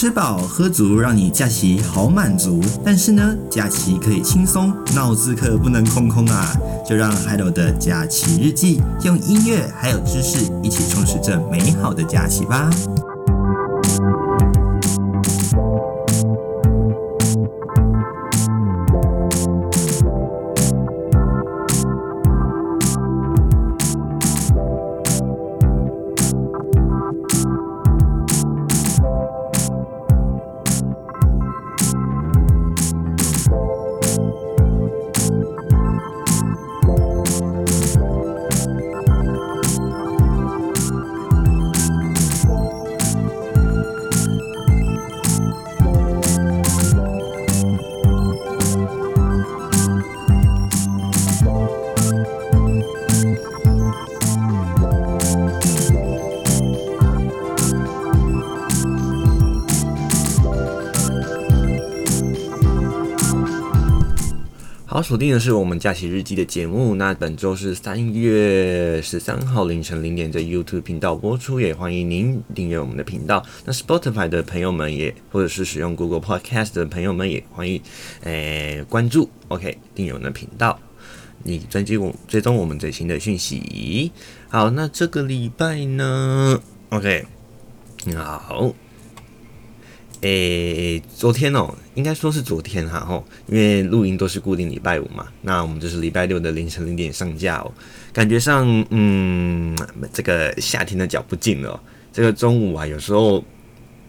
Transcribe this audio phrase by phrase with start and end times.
[0.00, 2.60] 吃饱喝足，让你假期好满足。
[2.84, 6.54] 但是呢，假期可以轻松，脑子可不能空空啊！
[6.88, 12.70] 就让 Hello 的假期日记用音乐还有知识一起充实这美好的假期吧。
[65.08, 66.94] 锁定的是我们假期日记的节目。
[66.96, 73.42] 那本周是三月十三号凌晨零点在 YouTube 频道播出，也欢迎您订阅我们的频道。
[73.64, 77.80] 那 Spotify 的朋友们也，或者是使用 Google Podcast 的朋友们也欢迎
[78.24, 80.78] 诶、关注，OK 订阅我们的频道，
[81.42, 84.12] 你专辑我追踪我们最新的讯息。
[84.50, 87.24] 好，那这个礼拜呢，OK，
[88.14, 88.74] 好。
[90.22, 97.72] 诶、欸，昨天哦，应该说是昨天哈吼，因为录音都是固定礼拜五嘛，那我们就是礼拜六的凌晨零点上架哦。
[98.12, 99.76] 感觉上，嗯，
[100.12, 101.80] 这个夏天的脚步近了。
[102.12, 103.44] 这个中午啊，有时候，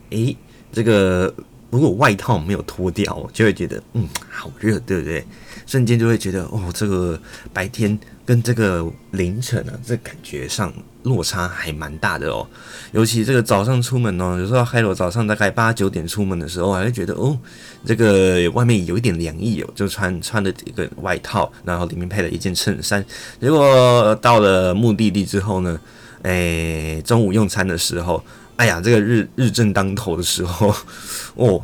[0.10, 0.36] 诶、
[0.72, 1.34] 这个
[1.70, 5.24] 如果外套没有脱掉，就会觉得，嗯，好热，对不对？
[5.66, 7.20] 瞬间就会觉得，哦，这个
[7.54, 7.98] 白天。
[8.26, 10.72] 跟这个凌晨啊，这感觉上
[11.04, 12.46] 落差还蛮大的哦。
[12.92, 17.38] 尤其这个早上出门哦，有时候还有早上大概八九点出门的时候，还会觉得哦，
[17.86, 23.04] 这个外面有一点凉意哦，就穿穿的一个外套，然后里面配了一件衬衫。
[23.40, 25.80] 结果到了目的地之后呢，
[26.24, 28.24] 哎，中午用餐的时候，
[28.58, 30.74] 哎呀，这个日日正当头的时候，
[31.36, 31.64] 哦。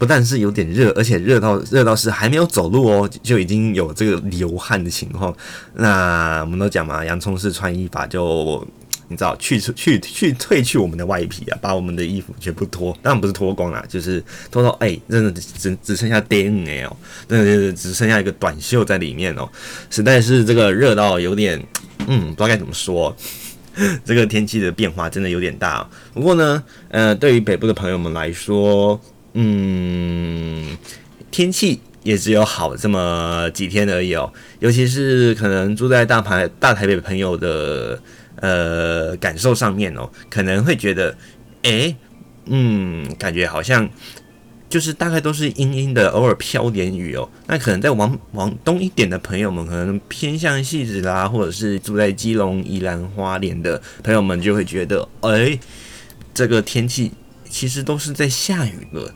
[0.00, 5.36] 不但是有点热，而且热到热到是还没有走路哦，就已经有这个流汗的情况。
[5.74, 8.66] 那我们都讲嘛，洋葱式穿衣法就
[9.08, 16.96] 你知道，去去去褪去我们的外皮啊，把我们的衣服全部脱，当然不是脱光啦，就是脱到哎，真的只只剩下 DNA 哦，
[17.28, 19.46] 真的只剩下一个短袖在里面哦，
[19.90, 21.62] 实在是这个热到有点，
[22.06, 23.14] 嗯，不知道该怎么说，
[24.02, 25.80] 这个天气的变化真的有点大。
[25.80, 28.98] 哦不过呢，呃，对于北部的朋友们来说，
[29.34, 30.76] 嗯，
[31.30, 34.32] 天气也只有好这么几天而已哦。
[34.58, 38.00] 尤其是可能住在大台大台北朋友的
[38.36, 41.16] 呃感受上面哦，可能会觉得，
[41.62, 41.94] 诶，
[42.46, 43.88] 嗯，感觉好像
[44.68, 47.28] 就是大概都是阴阴的，偶尔飘点雨哦。
[47.46, 55.60] 那可能在往往东一点的朋友们，可能偏向汐止啦，或者是住在基隆、宜兰花莲的朋友们，就会觉得，诶，
[56.34, 57.12] 这个天气
[57.48, 59.14] 其实都是在下雨了。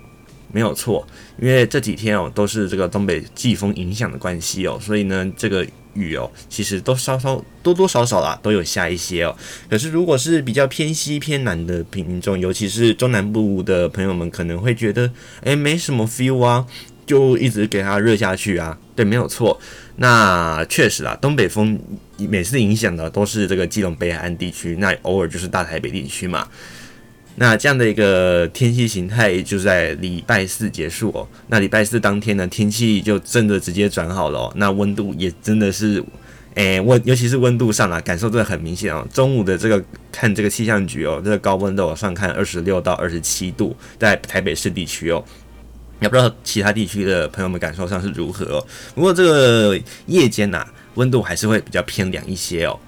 [0.54, 1.04] 没有错，
[1.36, 9.36] 因为这几天哦都是这个东北季风影响的关系哦，所以呢这个雨哦其实都稍稍多多少少啦都有下一些哦。
[9.68, 15.10] 可是如果是比较偏西偏南的品种，尤其是中南部的朋友们可能会觉得，
[15.42, 16.64] 诶，没什么 feel 啊，
[17.04, 18.78] 就一直给它热下去啊。
[18.94, 19.60] 对，没有错。
[19.96, 21.76] 那确实啊，东北风
[22.16, 26.46] 每次影响的都是这个基隆北海岸地区，那偶尔就是大台北地区嘛。
[27.36, 31.26] 那这样的一个天气形态就在礼拜四结束哦。
[31.48, 34.52] 那礼拜四当天呢，天气就真的直接转好了哦。
[34.54, 36.02] 那温度也真的是，
[36.54, 39.04] 诶、温尤其是温度上啊，感受真的很明显哦。
[39.12, 45.24] 中午的这个看这个气象局哦，这个高温都有上看二十六到二十七度，在台北市地区哦。
[46.00, 48.66] 也不知道其他地区的朋友们感受上是如何哦。
[48.94, 52.78] 不过这个夜间呐、温度还是会比较偏凉一些哦。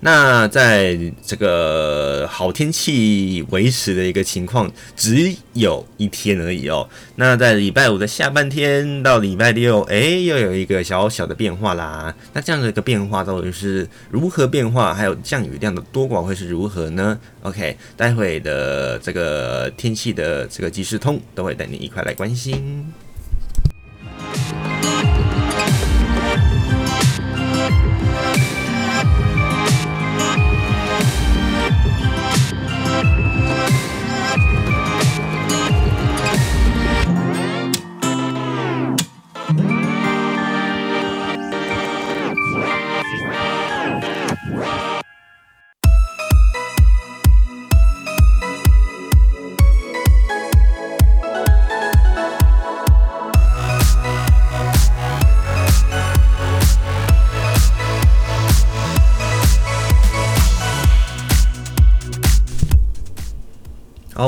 [0.00, 6.88] 那在这个好天气维持的一个情况，只有一天而已哦。
[7.16, 12.14] 那在礼拜五的下半天到礼拜六，哎，又有一个小小的变化啦。
[12.34, 14.92] 那这样的一个变化到底是如何变化？
[14.92, 22.92] 还有降雨量的多寡会是如何呢？OK，待会的这个天气的这个即时通都会带你一块来关心。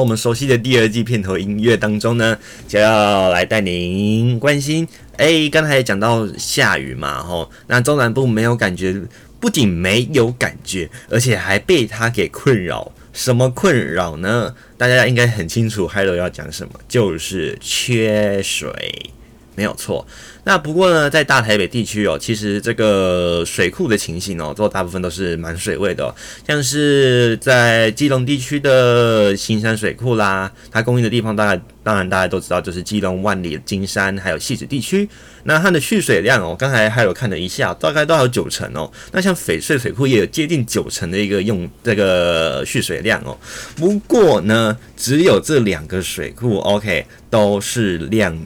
[0.00, 4.86] 我们熟悉的第二季片头音乐当中呢，就要来带您关心。
[5.16, 8.94] 哎，刚才也讲到下雨嘛，吼，那中南部没有感觉，
[9.40, 12.92] 不仅没有感觉，而且还被它给困扰。
[13.12, 14.54] 什么困扰呢？
[14.76, 19.10] 大家应该很清楚，Hello 要讲什么，就是缺水。
[19.58, 20.06] 没有错，
[20.44, 26.14] 那不过呢，在大台北地区哦，其实这个水库的情形哦，都大部分都是满水位的，
[26.46, 35.08] 像是在基隆地区的新山水库啦，它供应的地方，大概当然大家都知道，就是基隆、万里、金山还有戏子地区。
[35.42, 38.88] 那它的蓄水量哦，刚才还有看了一下，大概都有九成哦。
[39.10, 43.36] 那像翡翠水库也有接近九成的一个用这个蓄水量哦。
[43.74, 48.38] 不过呢，只有这两个水库，OK，都是量。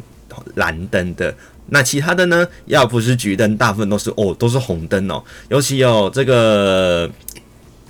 [0.54, 1.34] 蓝灯的，
[1.68, 2.46] 那其他的呢？
[2.66, 5.22] 要不是橘灯，大部分都是哦，都是红灯哦。
[5.48, 7.10] 尤其有这个，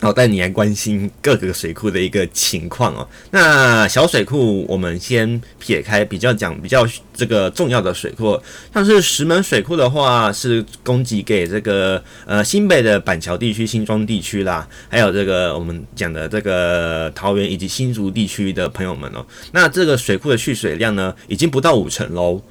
[0.02, 3.08] 好带你来关心各个水库的一个情况哦。
[3.30, 6.84] 那小水库，我们先撇开，比较讲比较
[7.14, 8.36] 这个重要的水库，
[8.74, 19.24] 像是石门水库的话，是供给给这个呃新北的板桥地区、新庄地区啦，还有这个我们讲的这个桃园以及新竹地区的朋友们哦。
[19.52, 22.42] 那这个水库的蓄水量呢，已经不到五成喽。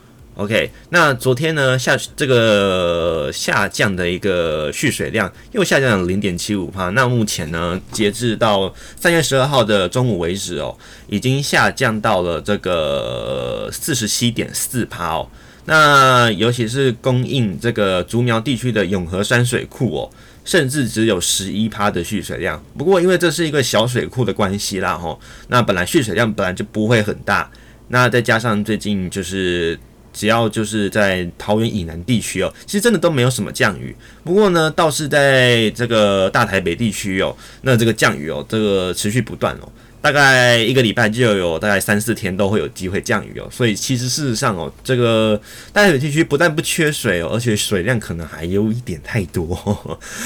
[0.42, 6.90] OK，那昨天呢下这个下降的一个蓄水量又下降了零点七五帕。
[6.90, 10.76] 那目前呢，截至到三月十二号的中午为止哦，
[11.08, 15.30] 已经下降到了这个四十七点四帕哦。
[15.66, 20.10] 那尤其是供应这个竹苗地区的永和山水库哦，
[20.44, 22.60] 甚至只有十一帕的蓄水量。
[22.76, 27.48] 不过因为这是一个小水库的关系啦吼，那本来蓄水量本来就不会很大，
[27.90, 29.78] 那再加上最近就是。
[30.14, 33.96] 只要就是在桃园以南地区哦，其实真的都没有什么降雨。
[34.24, 39.72] 不过呢，倒是在这个大台北地区哦，那这个降雨哦，这个持续不断哦，
[40.02, 43.48] 大概一个礼拜就有大概三四天都会有机会降雨哦。
[43.52, 45.40] 所以其实事实上哦，这个
[45.72, 49.46] 大台北地区不但不缺水哦，而且水量可能还有一点太多。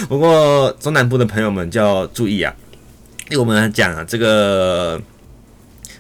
[0.10, 2.54] 不过中南部的朋友们就要注意啊，
[3.30, 5.00] 因为我们讲啊，这个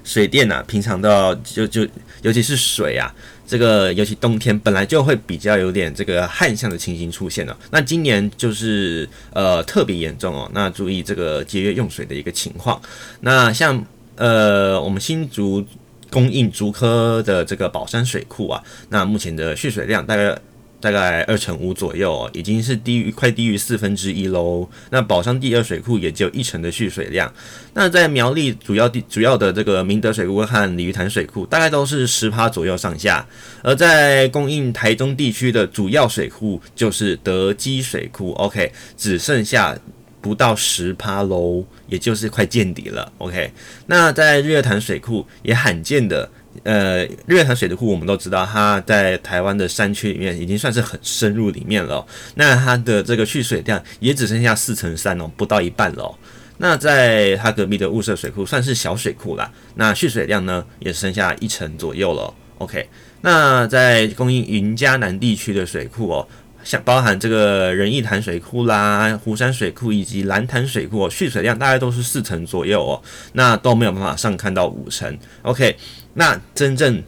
[0.03, 1.87] 水电啊，平常都要就就
[2.23, 3.13] 尤其是水啊。
[3.47, 12.81] 这个尤其冬天本来就会比较有点这个旱象的情形出现了，那今年就是呃特别严重哦，那注意这个节约用水的一个情况。
[13.21, 15.65] 那像呃我们新竹
[16.09, 20.37] 供应竹科的这个宝山水库啊，那目前的蓄水量大概。
[20.85, 24.69] 大概二成五左右，已经是低于快低于四分之一喽。
[24.91, 27.33] 那宝山第二水库也只有一成的蓄水量。
[27.73, 33.25] 那在苗栗主要地主要的这个明德水库和鲤鱼潭水库，大概都是十趴左右上下。
[33.63, 39.75] 而在供应台中地区的主要水库就是德基水库，OK，只剩下
[40.21, 43.11] 不到十趴喽，也就是快见底了。
[43.17, 43.51] OK，
[43.87, 46.29] 那在日月潭水库也罕见的。
[46.63, 52.05] 呃，日月潭水库我们都知道，它在台湾的山区里面已经算是很深入里面了。
[52.35, 56.17] 那它的这个蓄水量也只剩下四成三哦，不到一半了。
[56.57, 62.33] 那在它隔壁的雾社水库算是小水库啦，那蓄水量呢也剩下一成左右了。
[62.59, 62.87] OK，
[63.21, 66.27] 那在供应云嘉南地区的水库哦。
[66.65, 73.01] 像包含这个仁义潭水库啦、湖山水库以及兰潭水库，蓄水量大概都是四成左右哦，
[73.33, 75.17] 那都没有办法上看到五成。
[75.43, 75.77] OK，
[76.15, 77.01] 那真正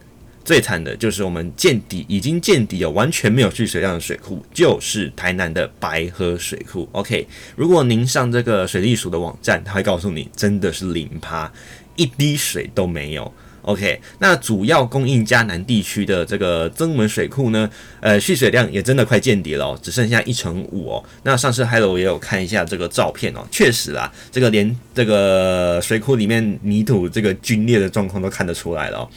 [0.44, 6.88] 最惨的就是我们见底已经见底了，完全没有蓄水量的水库，就是台南的白河水库。
[6.92, 11.52] OK，如果您上这个水利署的网站，他会告诉你真的是零趴，
[11.96, 13.34] 一滴水都没有。
[13.62, 17.68] OK，那主要供应嘉南地区的这个曾文水库呢，
[18.00, 21.04] 呃，蓄水量也真的快见底了哦，只剩下一成五哦。
[21.22, 29.08] 那上次 Hello 也有看一下这个照片哦，确实啦，这个连这个水库里面泥土这个龟裂的状况都看得出来了哦。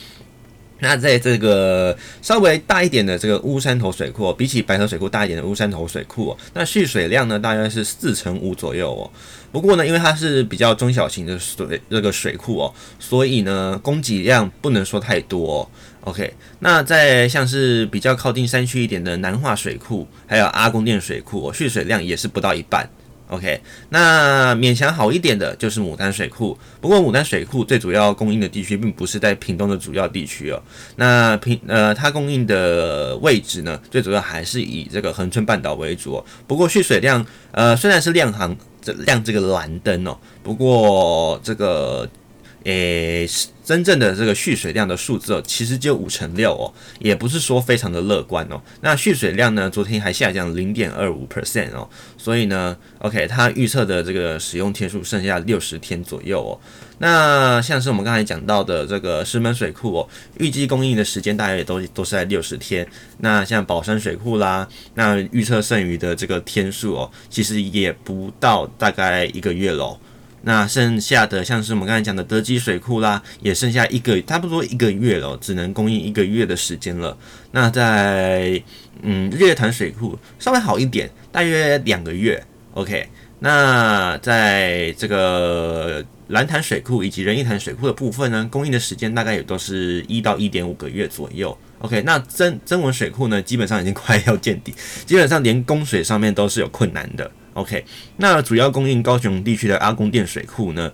[0.83, 9.05] 那在这个稍微大一点的这个乌山头水库，比起白河水库大一点的乌山头水库，哦那蓄水量呢，大约是四成五左右哦。
[9.51, 15.69] 不过呢，因为它是比较中小型的水这个水库哦，所以呢，供给量不能说太多。
[16.05, 22.89] OK，那在像是比较靠近山区一点的南化水库，还有阿公店水库哦，蓄水量也是不到一半。
[23.27, 26.57] OK，那勉强好一点的就是牡丹水库。
[26.81, 30.61] 不过牡丹水库最主要供应的地区并不是在屏东的主要地区哦。
[30.97, 36.25] 那屏呃，它供应的位置呢，最主要还是以这个恒春半岛为主哦。
[36.45, 42.09] 不过蓄水量呃虽然是量行这亮这个蓝灯哦，不过这个
[42.63, 43.27] 诶，
[43.63, 48.61] 真正的这个蓄水量的数字哦，其实就五成六哦，也不是说非常的乐观哦。
[48.81, 56.53] 那蓄水量呢，昨天还下降零点二五 percent 哦，所以呢，OK，它预测的这个使用天数剩下六十天左右哦。
[56.99, 62.87] 那像是我们刚才讲到的这个石门水库哦，预计供应的时间大约也都都是在六十天。
[63.19, 69.97] 那像宝山水库啦，那预测剩余的这个天数哦，其实也不到大概一个月喽。
[70.43, 77.15] 那剩下的像是我们刚才讲的德基水库啦，也剩下一个差不多一个月了，只能供应一个月的时间了。
[77.51, 78.61] 那在
[79.03, 82.43] 嗯日月潭水库稍微好一点，大约两个月。
[82.73, 83.07] OK，
[83.39, 91.55] 那在这个兰潭水库以及仁义潭水库的部分呢，供应的时间大概也都是一到一点五个月左右。
[91.79, 94.73] OK，那曾曾文水库呢，基本上已经快要见底，
[95.05, 97.29] 基本上连供水上面都是有困难的。
[97.53, 97.83] OK，
[98.17, 100.91] 那主要供应高雄地区的阿公店水库呢，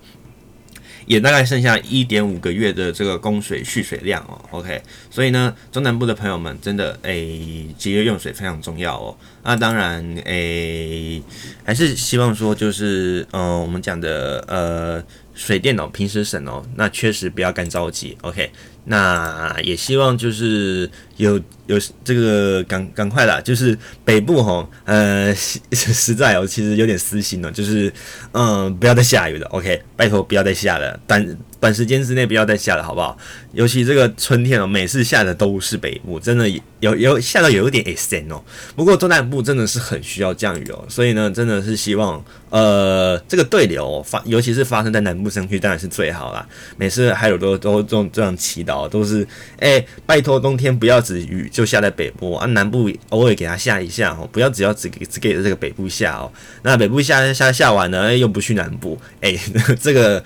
[1.05, 4.41] 也大概剩下一点五个月的这个供水蓄水量哦。
[4.51, 9.15] OK，所以呢，中南部的朋友们真的诶，节约用水非常重要哦。
[9.43, 11.21] 那当然诶，
[11.63, 15.03] 还是希望说就是嗯、呃，我们讲的呃
[15.35, 18.17] 水电哦，平时省哦，那确实不要干着急。
[18.21, 18.51] OK，
[18.87, 21.39] 那也希望就是有。
[21.67, 27.91] 有这个赶赶快啦，就是北部吼，呃，实实在哦，其实有点私心了，就是
[28.31, 33.17] 嗯，不要再下雨了，OK，拜托不要再下了，短短时间之内不要再下了，好不好？
[33.51, 38.41] 尤其这个春天哦，每次下的都是北部，真的有有下到有一点咸哦。
[38.73, 46.47] 不过中南部真的是很需要降雨哦，所以呢，真的是希望呃这个对流发，尤其是发生在南部山区，当然是最好啦。
[46.77, 49.27] 每次还有都都这种这样祈祷，哦都是
[49.59, 51.49] 哎、拜托冬天不要只雨。
[51.51, 56.31] 就下在北部啊，南部偶尔给它下一下哦，不要只要只给只给这个北部下哦。
[56.61, 59.35] 那北部下下下完了，又不去南部，哎、
[59.81, 60.23] 这个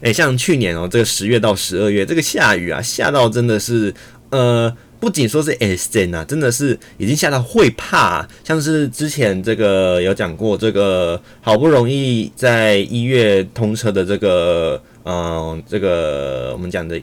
[0.00, 3.92] 哎、像去年哦，这个十月到十二月这个下雨啊，下到真的是
[4.30, 16.98] 呃，不仅说是 extreme 啊，真的是已经下到会怕、像是之前这个有讲过，这个好不容易在一月通车的这个嗯、这个我们讲的。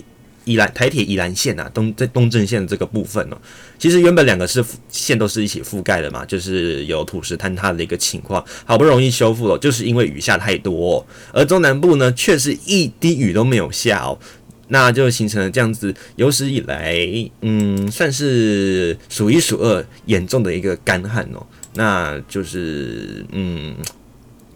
[0.47, 3.37] 宜兰台铁宜兰线啊，东在东正线的这个部分哦，
[3.77, 14.17] 其实原本两个是线都是一起覆盖的嘛，就是有土石坍塌的一个情况，好不容易修复了，就是因为雨下太多，而中南部呢却是一滴雨都没有下哦，
[14.69, 16.97] 那就形成了这样子有史以来
[17.41, 23.75] 嗯算是数一数二严重的一个干旱哦，那就是嗯。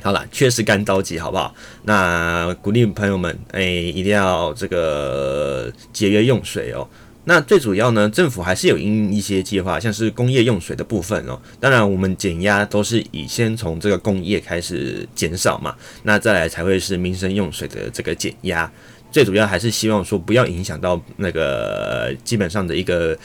[0.04, 1.54] 好了，确实干着急，好不好？
[1.84, 6.88] 那鼓励朋友们，哎、一定要这个节约用水哦。
[7.26, 11.40] 那最主要呢，政府还是有因一些计划，像是工业用水的部分哦。
[11.60, 18.70] 当然，我们减压都是以先从这个工业开始减少嘛，那再来才会是民生用水的这个减压。
[19.12, 23.16] 最主要还是希望说不要影响到那个基本上的一个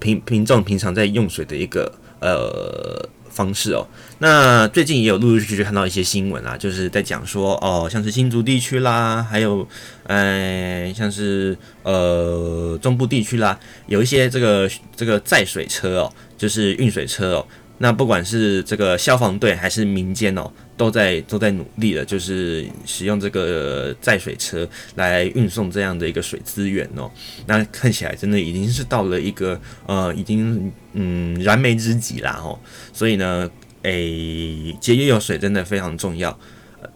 [0.00, 3.08] 平民众平常在用水的一个呃。
[3.36, 3.86] 方式哦，
[4.18, 9.68] 那最近也有陆陆续续看到一些新闻啊，就是在讲说哦，像是新竹地区啦，还有
[10.04, 27.10] 呃，像是呃中部地区啦，有一些这个这个载水车哦，就是运水车哦，那不管是这个消防队还是民间哦，都在都在努力的，就是使用这个载水车来运送这样的一个水资源哦，
[27.46, 30.72] 那看起来真的已经是到了一个呃，已经。
[30.98, 32.58] 嗯，燃眉之急啦吼，
[32.90, 33.50] 所以呢，
[33.82, 36.38] 诶、节约用水真的非常重要。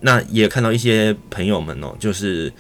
[0.01, 2.51] 那也看到一些朋友们哦，就是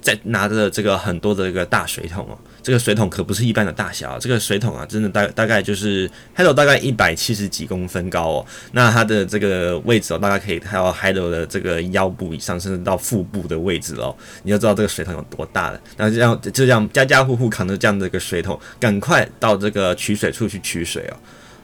[0.00, 6.06] 在拿着这个很多的这个大水桶哦，这个水桶可不是一般的大小，这个水桶啊，真的大大概就是
[6.36, 8.46] ，Hello 大概一百七十几公分高哦。
[8.72, 15.80] 那它的这个位置哦，大概可以还有 Hello 的这个腰部以上，甚至到腹部的位置哦，你就知道这个水桶有多大了。
[15.96, 21.16] 那这样就这样家家户户扛着这样的一个水桶，赶快到这个取水处去取水哦。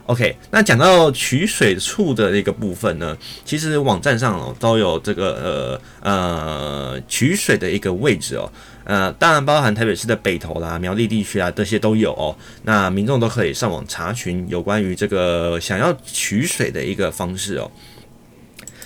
[0.06, 8.50] OK，那讲到取水处的一个部分呢，其实网站上哦都有这个呃呃取水的一个位置哦，
[8.84, 12.36] 呃当然包含台北市的北投啦、苗栗地区啊这些都有哦。
[12.62, 17.70] 那民众都可以上网查询有关于这个想要取水的一个方式哦。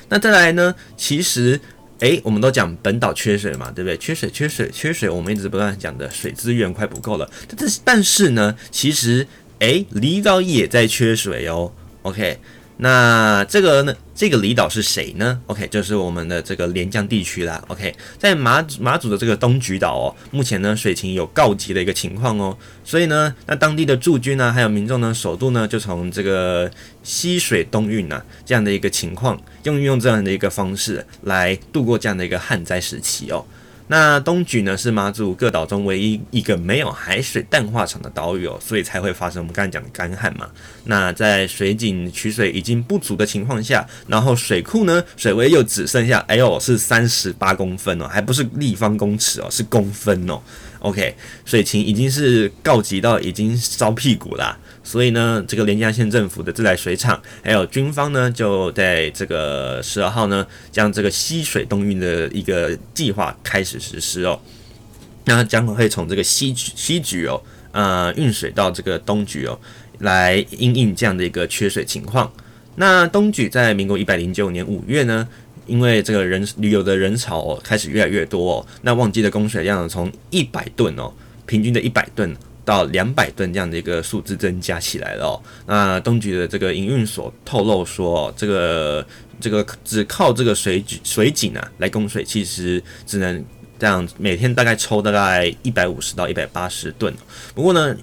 [0.08, 1.60] 那再来呢，其实
[2.00, 3.96] 诶，我们都讲本岛缺水嘛，对不对？
[3.98, 7.30] 缺水、缺水、缺水，我们一直不断讲的水资源快不够了。
[7.56, 9.26] 但是但是呢，其实。
[9.60, 11.72] 诶，离岛也在缺水哦。
[12.02, 12.38] OK，
[12.76, 13.92] 那这个呢？
[14.18, 17.62] 这个离岛是谁呢？OK，就是我们的这个连江地区啦。
[17.68, 22.58] OK，在马马祖的这个东莒岛哦，目前呢水情有告急的一个情况哦。
[22.84, 26.68] 所以呢，那当地的驻军呢，还有民众呢，首度呢就从这个
[27.04, 33.46] 西水东运呐这样的一个情况，用用这样的一个方式来度过这样的一个旱灾时期哦。
[33.88, 40.46] 那东莒呢是马祖各岛中唯一一个没有海水淡化厂的岛屿哦，所以才会发生我们刚才讲的干旱嘛。
[40.84, 50.40] 那在水井取水已经不足的情况下，然后水库呢水位又只剩下哎呦是三十八公分哦，还不是立方公尺哦，是公分哦。
[50.80, 54.56] OK，水情已经是告急到已经烧屁股啦。
[54.88, 64.40] 所以呢，这个连江县政府的自来水厂还有军方呢，就在这个十二号呢，将这个溪水东运的一个计划开始实施哦。
[65.26, 67.38] 那将会从这个西西局哦，
[67.72, 69.60] 呃，运水到这个东局哦，
[69.98, 72.32] 来因应这样的一个缺水情况。
[72.76, 75.28] 那东局在民国一百零九年五月呢，
[75.66, 81.12] 因为这个人旅游的人潮哦开始越来越多哦，那旺季的供水量从一百吨哦，
[81.44, 82.34] 平均的一百吨。
[82.68, 85.42] 到两百吨这样的一个数字增加起来了哦。
[85.64, 89.06] 那东局的这个营运所透露说，这个
[89.40, 93.42] 这个只靠这个水水井啊来供水，其实只能
[93.78, 97.14] 这样每天大概抽大概一百五十到一百八十吨。
[97.54, 97.96] 不过呢，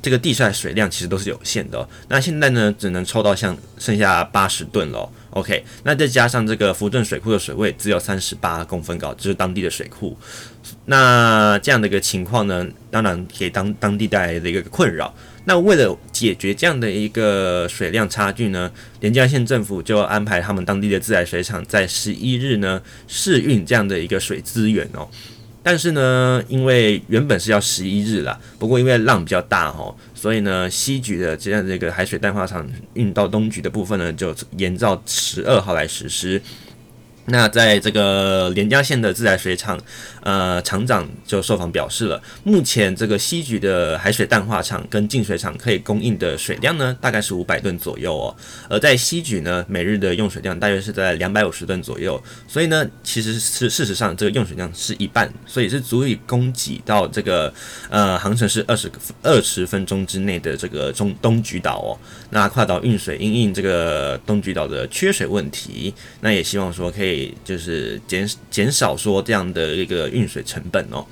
[0.00, 1.88] 这个地下水量其实都是有限的。
[2.06, 5.10] 那现在呢，只能抽到像剩下八十吨了。
[5.30, 10.16] OK，那再加上这个福镇水库的水位只有三十八公分高，就是当地的水库。
[10.86, 15.14] 那这样的一个情况呢，当然给当当地带来的一个困扰。
[15.44, 18.70] 那为了解决这样的一个水量差距呢，
[19.00, 25.08] 连江县政府就安排他们当地的自来水厂在十一日呢试运这样的一个水资源哦。
[25.68, 36.40] 但是呢，因为原本是要十一日啦，不过因为浪比较大哦，所以呢，西局的这样这个海水淡化厂运到东局的部分呢，就延到十二号来实施。
[37.26, 39.78] 那在这个连江县的自来水厂，
[40.28, 48.36] 呃，厂长就受访表示了，目前这个西莒的海水淡化厂跟净水厂可以供应的水量呢，大概是五百吨左右哦。
[48.68, 57.50] 而在西莒呢，每日的用水量大约是在两百五十吨左右，所以呢，其实是事实上这个用水量是一半，所以是足以供给到这个
[57.88, 61.96] 呃航程是二十二十分钟之内的这个中东莒岛哦。
[62.28, 67.34] 那跨岛运水因应这个东莒岛的缺水问题，那也希望说可以。
[67.44, 71.06] 就是减减少说这样的一个运水成本哦。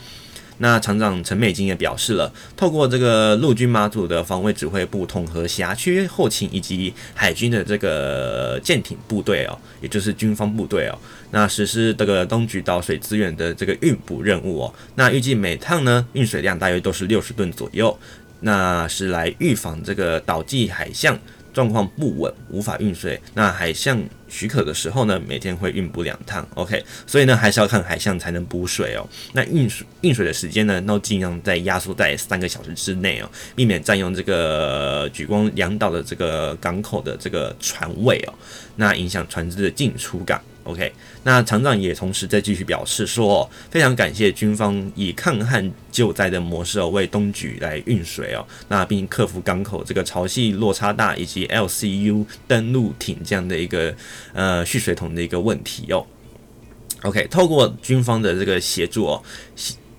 [0.59, 10.99] 那厂长陈美金也表示了，透过这个陆军马祖的防卫指挥部统合辖区后勤以及海军的这个舰艇部队哦，也就是军方部队哦，
[11.31, 14.75] 那实施这个东莒岛水资源的这个运补任务哦。
[14.95, 17.95] 那预计每趟呢运水量大约都是六十吨左右，
[18.41, 21.19] 那是来预防这个岛际海象
[21.57, 23.19] 状况不稳，无法运水。
[23.33, 26.47] 那海象许可的时候呢，每天会运补两趟。
[26.55, 29.09] OK，所以呢，还是要看海象才能补水哦。
[29.33, 38.35] 那运水运水的时间呢，都尽量在压缩在三个小时之内哦，避免占用这个举光两岛的这个港口的这个船位哦，
[38.77, 40.39] 那影响船只的进出港。
[40.67, 53.95] OK，那厂长也同时在继续表示说，非常感谢军方以抗旱救灾的模式哦，为东莒来运水哦，那并克服港口这个潮汐落差大以及 LCU 登陆艇这样的一个
[54.33, 56.05] 呃蓄水桶的一个问题哦。
[57.03, 59.23] OK，透过军方的这个协助哦，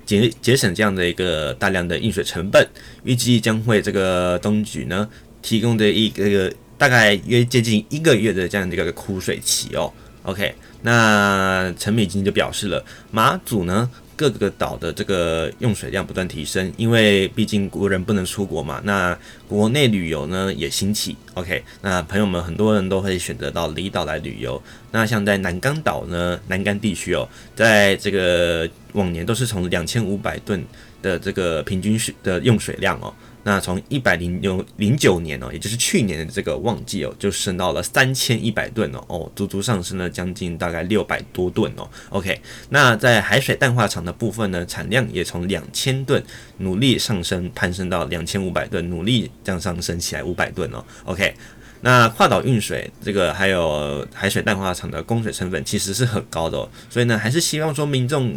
[0.06, 2.68] 节节省这样的一个大量的运水成本，
[3.06, 5.08] 预计将会这个东莒呢
[5.42, 9.94] 提供的一个大概约接近一个月的这样的一个枯水期哦。
[10.28, 21.16] OK，那陈美金就表示了，马祖呢各个岛的这个用水量不断提升，因为毕竟国人不能出国嘛，那国内旅游呢也兴起。
[21.36, 24.62] OK，那朋友们很多人都会选择到离岛来旅游。
[24.92, 30.62] 那像在南竿岛呢，南竿地区哦，在这个往年都是从两千五百吨
[31.02, 33.14] 的这个平均水的用水量哦。
[33.48, 41.90] 那从一百零六零九年哦，也就是去年的这个旺季哦，就升到了三千一百吨哦，哦，足足上升了将近大概六百多吨哦。
[42.10, 46.22] OK，那在海水淡化厂的部分呢，产量也从两千吨
[46.58, 50.84] 努力上升，攀升到两千五百吨，努力这样上升起来五百吨哦。
[51.06, 51.34] OK，
[51.80, 58.36] 那跨岛运水这个还有海水淡化厂的供水成本其实是很高的哦，所以呢，还是希望说民众。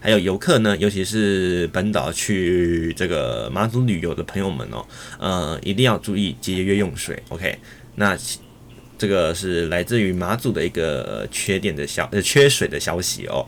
[0.00, 4.86] 还有游客呢，尤其是本岛去这个马祖旅游的朋友们哦，
[5.18, 7.20] 呃，一定要注意节约用水。
[7.30, 7.58] OK，
[7.96, 8.16] 那
[8.96, 13.44] 这个是来自于马祖的一个缺点的消呃缺水的消息哦。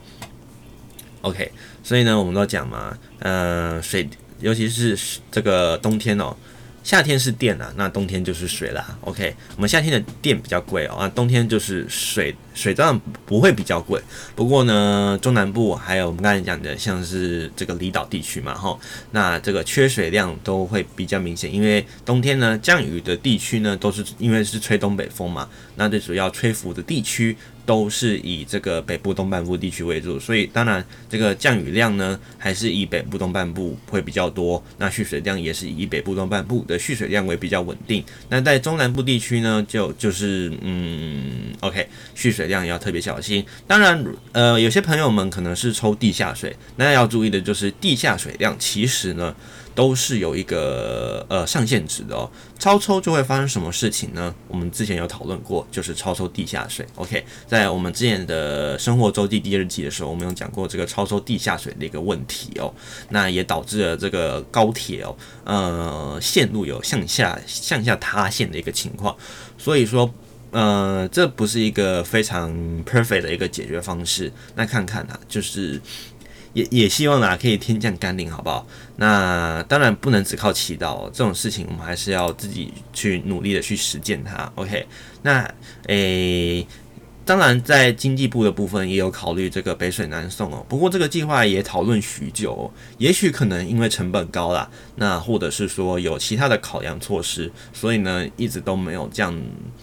[1.21, 1.51] OK，
[1.83, 4.09] 所以呢，我们都讲嘛，呃，水，
[4.39, 4.97] 尤其是
[5.31, 6.35] 这个冬天哦，
[6.83, 8.97] 夏天是电啊，那冬天就是水啦。
[9.01, 12.35] OK，我们夏天的电比较贵哦，那，冬天就是水。
[12.53, 13.97] 水当然不会比较贵，
[14.35, 18.77] 不过呢，中南部还有我们刚才讲的，像是这个离岛地区嘛，哈，
[19.11, 27.37] 那这个缺水量都会比较明显，因为冬天呢，降雨的地区呢，都是因为是吹东北风嘛，那最主要吹拂的地区。
[27.65, 34.63] 都是以这个北部东半部地区为主，所以当然这个降雨量呢，还是以北部东半部会比较多。
[34.77, 38.03] 那蓄水量也是以北部东半部的蓄水量为比较稳定。
[38.29, 43.45] 那在中南部地区呢，就就是嗯，OK，蓄水量也要特别小心。
[43.67, 49.35] 当然，呃，有些朋友们可能是抽地下水，那要注意的就是地下水量其实呢。
[49.73, 52.29] 都是有一个呃上限值的哦，
[52.59, 54.33] 超抽就会发生什么事情呢？
[54.47, 56.85] 我们之前有讨论过，就是超抽地下水。
[56.95, 62.73] OK，在我们之前的生活周记第二季的时候，我们有讲过这个超抽地下水的一个问题哦，
[63.09, 69.15] 那也导致了这个高铁哦，呃，线路有向下向下塌陷的一个情况，
[69.57, 70.13] 所以说，
[70.51, 72.51] 呃，这不是一个非常
[72.83, 74.31] perfect 的一个解决方式。
[74.55, 75.81] 那看看啊，就是。
[76.53, 78.65] 也也希望啦，可以天降甘霖，好不好？
[78.97, 84.51] 那当然不能只靠祈祷，这种事情我们还是要自己去努力的去实践它。
[84.55, 84.85] OK，
[85.23, 85.49] 那
[85.87, 86.67] 诶、
[87.23, 90.65] 当然在经济部的部分也有考虑这个北水南送哦。
[90.67, 99.33] 不过这个计划也讨论许久，也许可能因为成本高啦，那或者是说有其他的考量措施，所以呢一直都没有这样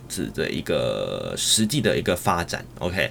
[0.08, 2.64] 子的一个实际的一个发展。
[2.80, 3.10] OK，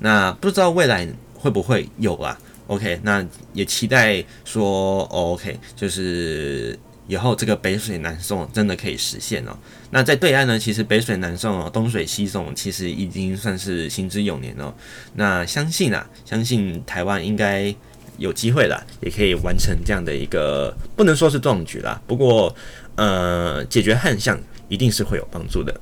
[0.00, 9.56] 那不知道未来会不会有啊？OK，那也期待说，哦，OK，就是以后这个北水南送真的可以实现哦。
[9.90, 14.74] 那在对岸呢，其实北水南送哦，东水西送其实已经算是行之有年了。
[15.14, 17.74] 那相信啊，相信台湾应该
[18.18, 22.54] 有机会啦，也可以完成这样的一个，不能说是壮举啦，不过
[22.96, 25.80] 呃，解决旱象一定是会有帮助的。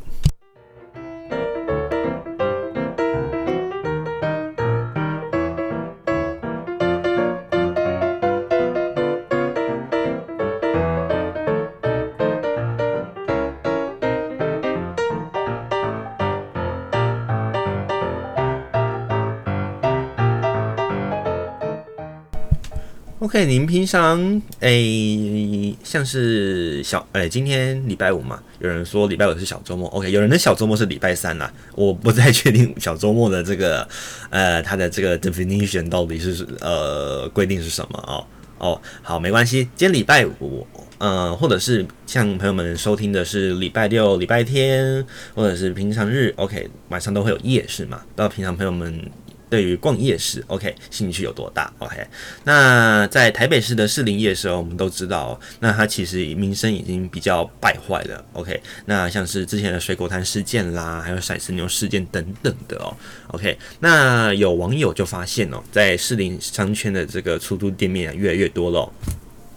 [23.35, 29.89] OK，您平常诶、像是小诶、今天礼拜五嘛，有人说礼拜五是小周末。
[29.89, 33.89] OK，有人的小周末是礼拜三啦，我不太确定小周末的这个
[34.31, 38.25] 呃，它的这个 definition 到底是呃规定是什么哦
[38.59, 40.65] 哦，好，没关系，今天礼拜五，
[40.99, 49.11] 呃，或者是像朋友们收听的是礼拜六、礼拜天，或者是平常日，OK，晚上都会有夜市嘛，到平常朋友们。
[49.55, 52.05] 对于逛夜市，OK，兴趣有多大？OK，
[52.43, 58.25] 那在台北市的士林夜市，我们都知道，那它其实名声已经比较败坏了。
[58.33, 62.97] OK，那像是之前的水果摊事件啦，还有骰子牛事件等等的哦。
[63.29, 68.93] OK，那有网友就发现哦，在士林商圈的这个出租店面越来越多了。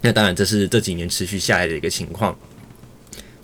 [0.02, 2.38] 那当然，这是这几年持续下来的一个情况。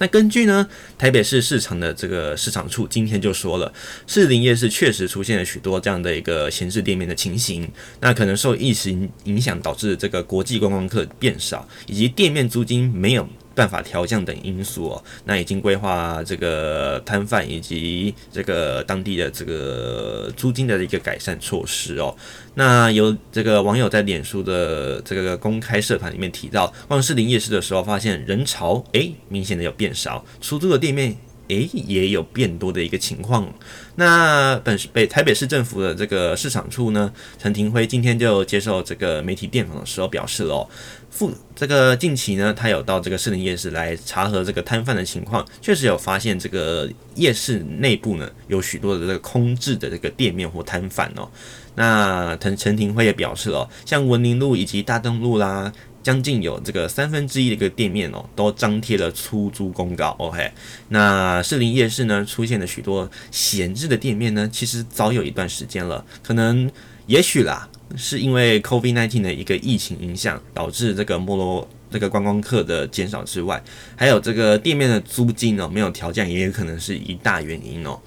[0.04, 3.72] 那根据呢，台北市市场的这个市场处今天就说了，
[4.06, 7.66] 士林夜市确实出现了许多这样的一个闲置店面的情形。
[8.02, 22.16] 那可能受疫情影响导致这个国际观光客变少，以及店面租金没有办法调降等因素哦，那已经规划这个摊贩以及这个当地的这个租金的一个改善措施哦。
[22.56, 31.16] 那有这个网友在脸书的这个公开社团里面提到，逛士林夜市的时候发现人潮诶明显的有变少，出租的店面。
[31.50, 33.54] 诶，也有变多的一个情况。
[33.96, 40.68] 那本市北台北市政府的这个市场处呢，陈廷辉今天就接受这个媒体电访的时候表示了，
[41.10, 51.30] 附这个近期呢，他有到这个士林夜市来查核这个摊贩的情况，确实有发现这个夜市内部呢有许多的这个空置的这个店面或摊贩哦。
[51.76, 55.72] 那陈陈廷辉也表示了，像文林路以及大东路啦。
[56.04, 60.10] 将近有这个三分之一的一个店面哦，都张贴了出租公告。
[60.20, 60.52] OK，
[60.90, 66.70] 那士林夜市呢，出现了许多闲置的店面呢，其实早有一段时间了，可能
[67.08, 73.64] 也许啦，是因为 COVID-19 的一个疫情影响，导致这个没落这个观光客的减少之外，
[73.96, 77.98] 还有这个店面的租金哦没有调降，也有可能是一大原因哦。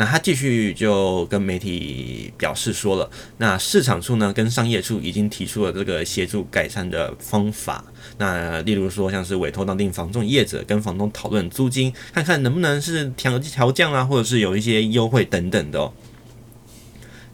[0.00, 7.84] 那他继续就跟媒体表示说了，那市场处呢跟商业处已经提出了这个协助改善的方法，
[8.16, 15.92] 那例如说像是委托当地房仲业者跟房东讨论租金，看看能不能是调调降啊，或者是有一些优惠等等的哦。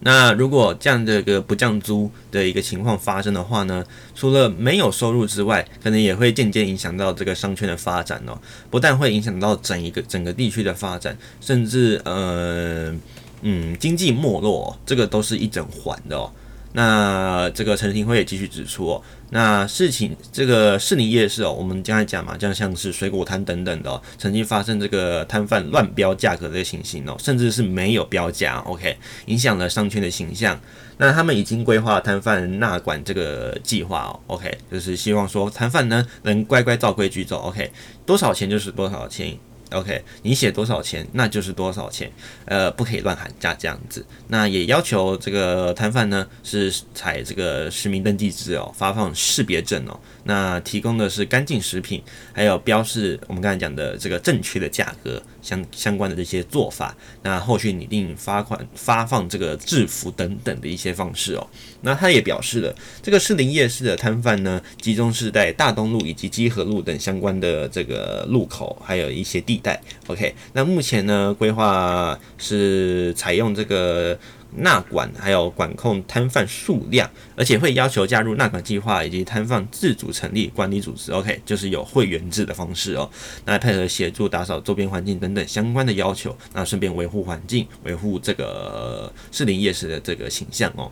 [0.00, 8.38] 那如果这样的一个不降租的一个情况发生的话呢，除了没有收入之外，可能也会间接影响到这个商圈的发展哦。
[8.70, 12.94] 不但会影响到整一个整个地区的发展，甚至呃
[13.40, 16.30] 嗯经济没落，这个都是一整环的哦。
[16.72, 30.60] 那这个陈廷辉也继续指出哦，那事情这个士林夜市哦，我们刚才讲嘛，像像是水果摊等等的，曾经发生这个摊贩乱标价格的情形哦，甚至是没有标价，OK，影响了商圈的形象。
[30.98, 37.70] 那他们已经规划摊贩纳管这个计划哦，OK，就是希望说摊贩呢能乖乖照规矩走，OK，
[38.04, 39.36] 多少钱就是多少钱。
[39.72, 42.10] OK，你写多少钱，那就是多少钱，
[42.44, 44.04] 呃，不可以乱喊价这样子。
[44.28, 49.98] 那也要求这个摊贩呢是采这个实名登记制哦，发放识别证哦。
[50.22, 52.02] 那提供的是干净食品，
[52.32, 56.96] 还有标示我们刚才讲的这个正确的价格相相关的这些做法。
[57.22, 61.46] 那后续拟定发款、发放这个制服等等的一些方式哦。
[61.82, 69.80] 那他也表示了，这个士林夜市的摊贩呢，集中是在大东路以及基河路等相关的这个路口，还有一些地带。
[70.08, 74.18] OK，那目前呢，规划是采用这个。
[74.54, 81.12] 纳管还有管控摊贩数量，而且会要求加入纳管计划以及摊贩自主成立管理组织。
[81.12, 83.10] OK，就是有会员制的方式哦。
[83.44, 90.90] 那配合协助打扫周边环境等等相关的要求，那顺便维护环境，维护这个士林夜市的这个形象哦。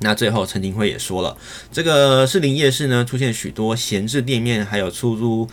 [0.00, 1.36] 那最后陈廷辉也说了，
[1.72, 5.48] 这个士林夜市呢，出现许多闲置店面，还有出租。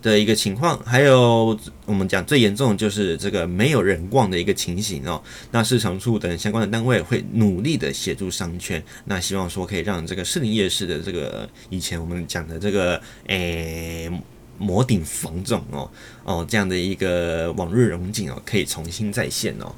[0.00, 5.20] 的一个情况，还有我们讲最严重就是这个没有人逛的一个情形哦。
[5.50, 14.10] 那市场处等相关的单位会努力的协助商圈，那希望说可以让这个市林夜市的这个以前我们讲的这个诶
[14.56, 15.90] 摩顶房总哦
[16.24, 19.74] 哦这样的一个往日荣景哦，可以重新再现哦。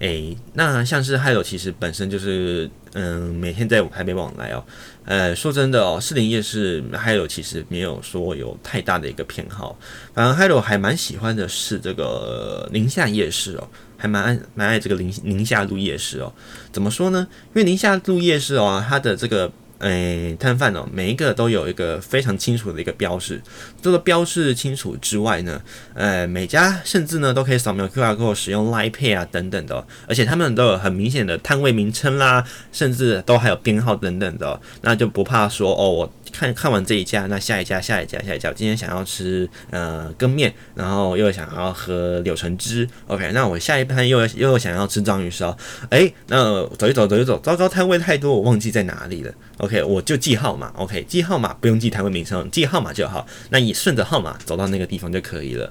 [0.00, 4.64] 诶，那像是还有其实本身就是嗯每天在台北往来哦。
[5.04, 9.78] 呃，说真的哦，士林夜市还有其实没有说有太大的一个偏好，
[10.14, 16.32] 反而还有还蛮喜欢的是这个宁夏夜市哦，还蛮爱蛮爱这个宁宁夏路夜市哦。
[16.72, 17.26] 怎么说呢？
[17.48, 19.50] 因为宁夏路夜市哦，它的这个。
[19.80, 23.42] 诶，摊贩哦，每一个都有一个非常清楚的一个标识。
[23.84, 25.60] 除了标示清楚之外呢，
[25.92, 32.42] 呃，每家甚至呢都可以扫描 QR code，使用 Line Pay 啊等等的，而且他们都有很明显的摊位名称啦，
[32.72, 36.10] 甚至都还有编号等等的，那就不怕说哦我。
[36.36, 38.52] 看看完这一家，那下一家，下一家，下一家。
[38.52, 42.88] 今天想要吃呃羹面，然后又想要喝柳橙汁。
[43.06, 45.56] OK，那我下一盘又又想要吃章鱼烧。
[45.90, 49.32] 哎，那走一走，走一走，糟糕，摊位太多，我忘记在哪里了。
[49.58, 50.72] OK，我就记号码。
[50.74, 53.24] OK，记号码不用记摊位名称，记号码就好。
[53.50, 55.70] 那你顺着号码走到那个地方就可以了。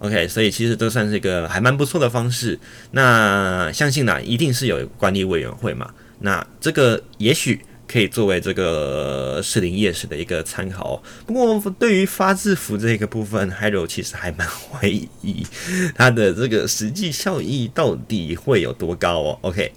[0.00, 2.58] OK，所以其实都算是一个还蛮不错的方式。
[2.90, 5.90] 那相信呢，一定是有管理委员会嘛。
[6.18, 7.58] 那这个也许。
[7.88, 11.02] 可以作为这个士林夜市的一个参考。
[11.26, 15.46] 不过，对于发制服这个部分，Hello 其实还蛮怀疑
[15.94, 19.38] 它的这个实际效益到底会有多高哦。
[19.42, 19.72] OK，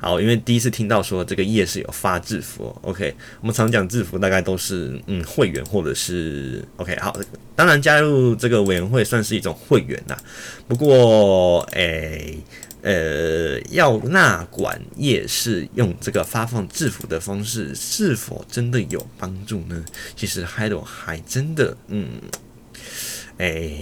[0.00, 2.76] 好，因为第一次听到说这个夜市有发制服。
[2.82, 7.16] OK，我们常讲制服大概都是嗯会员或者是 OK 好，
[7.54, 10.16] 当然加入这个委员会算是一种会员呐。
[10.66, 12.38] 不过，诶、
[12.84, 19.82] 呃，要纳管夜市用这个发放制服的方式，是否真的有帮助呢？
[20.14, 22.20] 其实 h e l o 还真的，嗯，
[23.38, 23.72] 哎，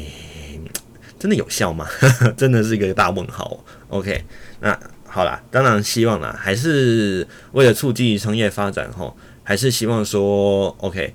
[1.19, 1.89] 真的有效吗？
[2.39, 3.65] 真的是一个大问号。
[3.89, 4.25] OK，
[4.61, 11.13] 那好啦，当然希望啦，还是为了促进商业发展吼，还是希望说，OK。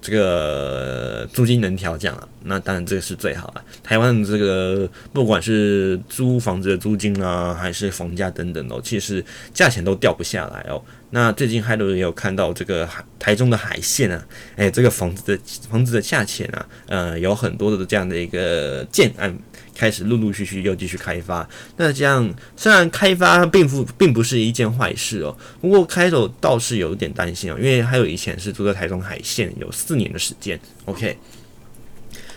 [0.00, 3.64] 这个租金能调降了，那当然这个是最好啊。
[3.82, 10.82] 台湾这个不管是租房子的租金啊，还是房价等等哦，其实价钱都掉不下来哦。
[11.10, 19.36] 那最近还有也有看到这个海台中的海线啊，哎，这个房子的房子的价钱啊，呃，有很多的这样的一个建案。
[19.74, 31.18] 开始陆陆续续又继续开发，那这样虽然开发并不并不是一件坏事哦，不过开头倒是有点担心哦，因为还有以前是住在台中海线有四年的时间，OK，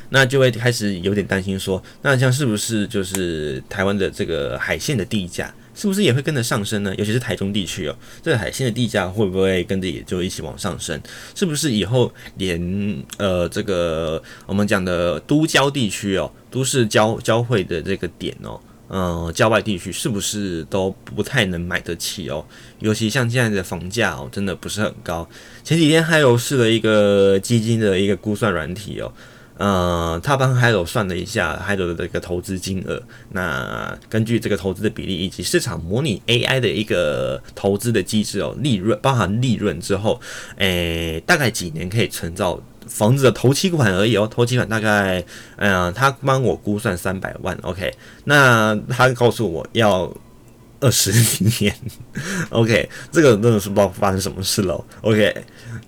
[0.10, 5.54] 那就会开始有点担心说，那像是不是就是台湾的这个海线的地价？
[5.78, 6.92] 是不是也会跟着上升呢？
[6.98, 11.00] 尤其是台中地区哦，这个海鲜的地价会不会跟着也就一起往上升？
[11.36, 18.60] 是不是以后连呃这个我们讲的都郊地区哦，都市交交汇的这个点哦，
[18.90, 22.44] 嗯、郊外地区是不是都不太能买得起哦？
[22.80, 25.30] 尤其像现在的房价哦，真的不是很高。
[25.64, 29.14] 前几天还有试了一个基金的一个估算软体哦。
[29.58, 40.22] 呃，他帮 Hello 算了一下 Hello 的这个投资金额，那根据这个投资的比例以及市场模拟 AI 的一个投资的机制哦，利润包含利润之后，
[40.58, 45.24] 诶，大概几年可以存到房子的头期款而已哦，头期款大概，
[45.56, 47.92] 嗯、呃，他帮我估算三百万，OK，
[48.26, 50.16] 那他告诉我要
[50.80, 51.12] 二十
[51.60, 51.76] 年。
[52.52, 54.86] OK，这个真的是不知道发生什么事了。
[55.02, 55.36] OK，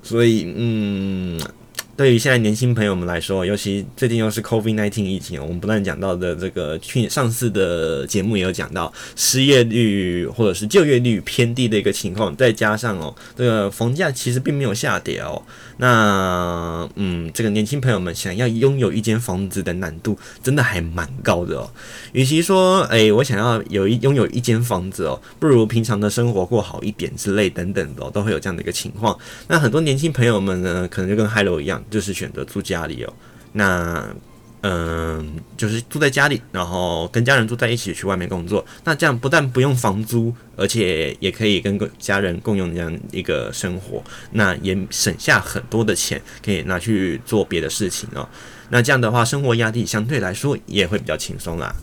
[0.01, 1.39] 所以嗯。
[1.99, 15.43] 对于现在年轻朋友们来说，尤其最近又是 COVID-19 疫情，我们不断讲到的这个去上次的节目也有讲到失业率或者是就业率偏低的一个情况，再加上哦，这个房价其实并没有下跌哦。
[15.75, 21.69] 那嗯，这个年轻朋友们想要拥有一间房子的难度真的还蛮高的哦。
[22.13, 29.17] 与其说哎，我想要有一拥有一间房子哦，不如平常的生活过好一点之类等等的，都会有这样的一个情况。
[29.49, 31.83] 那很多年轻朋友们呢，可能就跟 Hello 一样。
[31.89, 33.13] 就是选择住家里哦，
[33.53, 34.05] 那
[34.61, 38.65] 嗯、就是住在家里，然后跟家人住在一起，去外面工作。
[38.83, 48.27] 那这样不但不用房租，而且也可以跟家人共用这样一个生活，那也省下很多的钱，可以拿去做别的事情哦。
[48.69, 51.73] 那这样的话，生活压力相对来说也会比较轻松啦。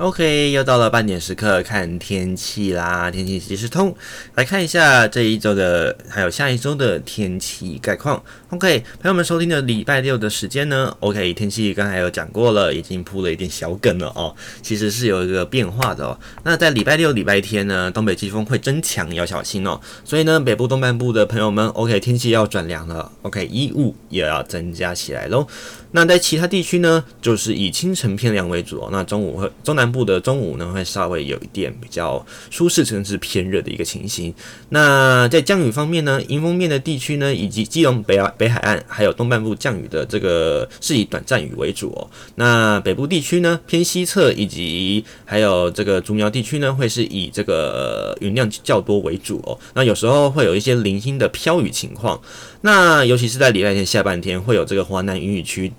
[0.00, 3.10] OK，又到了半点时刻，看天气啦。
[3.10, 3.94] 天气即时通，
[4.34, 8.22] 来看一下这一周的，还有下一周的天气概况。
[8.48, 14.34] OK，朋友们收听的礼拜六的时间呢？OK，天气刚才有讲过了，已经铺了一点小梗了哦。
[14.62, 16.18] 其实是有一个变化的哦。
[16.44, 19.78] 那在礼拜六、礼拜天呢，东北季风会增强，要小心哦。
[20.02, 23.12] 所以呢，北部东半部的朋友们，OK，天气要转凉了。
[23.20, 25.46] OK，衣物也要增加起来喽。
[25.92, 28.88] 那在其他地区呢，就是以清晨偏凉为主哦。
[28.92, 34.32] 那中午会中南部的中午呢，会稍微有一点比较舒适甚至是偏热的一个情形。
[34.68, 42.08] 那在降雨方面呢，迎风面的地区呢，以及基隆北北海岸还有东半部降雨的这个是以短暂雨为主哦。
[42.36, 49.58] 那北部地区呢，偏西侧以及还有这个竹苗地区呢，会是以这个云量较多为主哦。
[49.74, 52.20] 那有时候会有一些零星的飘雨情况。
[52.62, 55.72] 那尤其是在礼拜天下半天，会有这个华南云雨区。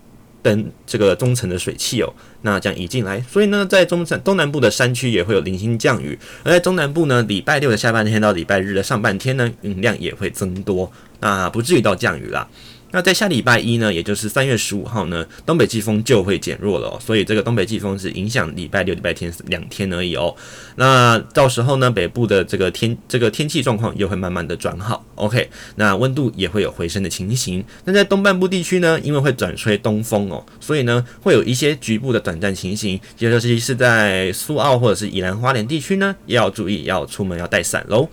[0.44, 12.48] 等这个中层的水汽哦，那将移进来，所以呢，在中层东南部的山区也会有零星降雨，而在中南部呢，礼拜六的下半天到礼拜日的上半天呢，云量也会增多，那不至于到降雨啦。
[12.92, 20.36] 那在下礼拜一呢，也就是三月十五号呢，东北季风就会减弱了哦，所以这个东北季风是影响礼拜六、礼拜天两天而已哦。
[20.76, 27.64] 那到时候呢，北部的这个天这个天气状况又会慢慢的转好，OK，那温度也会有回升的情形。
[27.86, 38.10] 那在东半部地区呢，因为会转吹东风哦，所以呢，会有一些局部的短暂情形，尤其是在苏澳或者是宜兰花莲地区呢，要注意，要出门要带伞喽。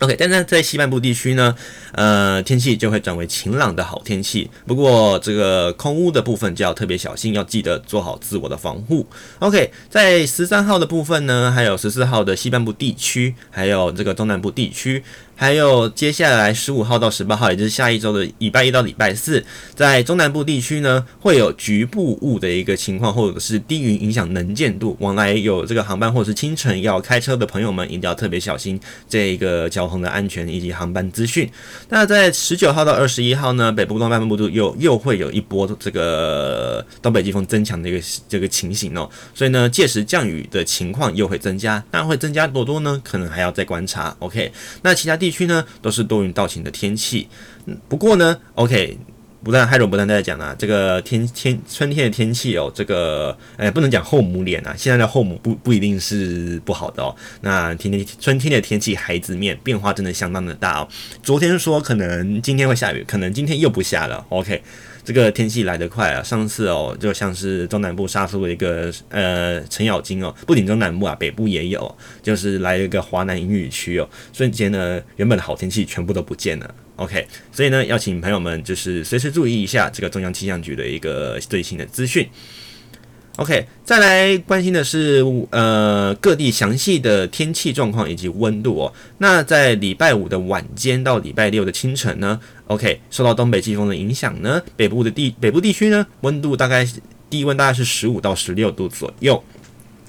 [0.00, 1.54] OK，但是在西半部地区呢，
[1.92, 4.50] 呃，天气就会转为晴朗的好天气。
[4.66, 9.06] 不过这个空污的部分就要特别小心，要记得做好自我的防护。
[9.38, 15.02] OK，在十三号的部分呢，还有十四号的西半部地区，还有这个中南部地区，
[15.38, 31.46] 还有接下来十五号到十八号，也就是下一周的礼拜一到礼拜四，在中南部地区呢，会有局部雾的一个情况，或者是低云影响能见度，往来有这个航班或者是清晨要开车的朋友们，一定要特别小心这一个交通的安全以及航班资讯。
[31.90, 42.98] 那在十九号到二十一号呢，北部东半部又又又会有一波这个东北季风增强的一个这个情形哦，所以呢，届时降雨的情况又会增加，那会增加多多呢？
[43.04, 44.16] 可能还要再观察。
[44.20, 45.25] OK，那其他地。
[45.26, 47.26] 地区呢都是多云到晴的天气，
[47.88, 48.96] 不过呢，OK，
[49.42, 57.12] 不但海柔不但在讲啊，这个天天春天的天气哦，这个哎不能讲后母脸啊，现在的后母不不一定是不好的哦。
[57.40, 60.88] 那天天春天的天气孩子面变化真的相当的大哦。
[61.24, 64.24] 昨天说可能今天会下雨，可能今天又不下了。
[64.28, 64.62] OK。
[65.06, 66.20] 这个天气来得快啊！
[66.20, 76.74] 上次哦，就像是中南部杀出了一个呃程咬金哦，不仅中南部啊，北部也有，就是来一个华南阴雨区哦，瞬间呢，原本的好天气全部都不见了。
[76.96, 82.28] OK，所以呢，要请朋友们就是随时注意一下这个中央气象局的一个最新的资讯。
[83.36, 88.92] OK，再来关心的是呃各地详细的天气状况以及温度哦。
[89.18, 96.88] 那在礼拜五的晚间到礼拜六的清晨呢，OK，受到东北季风的影响呢，北部的地北部地区呢，温度大概
[97.28, 99.44] 低温大概是十五到十六度左右。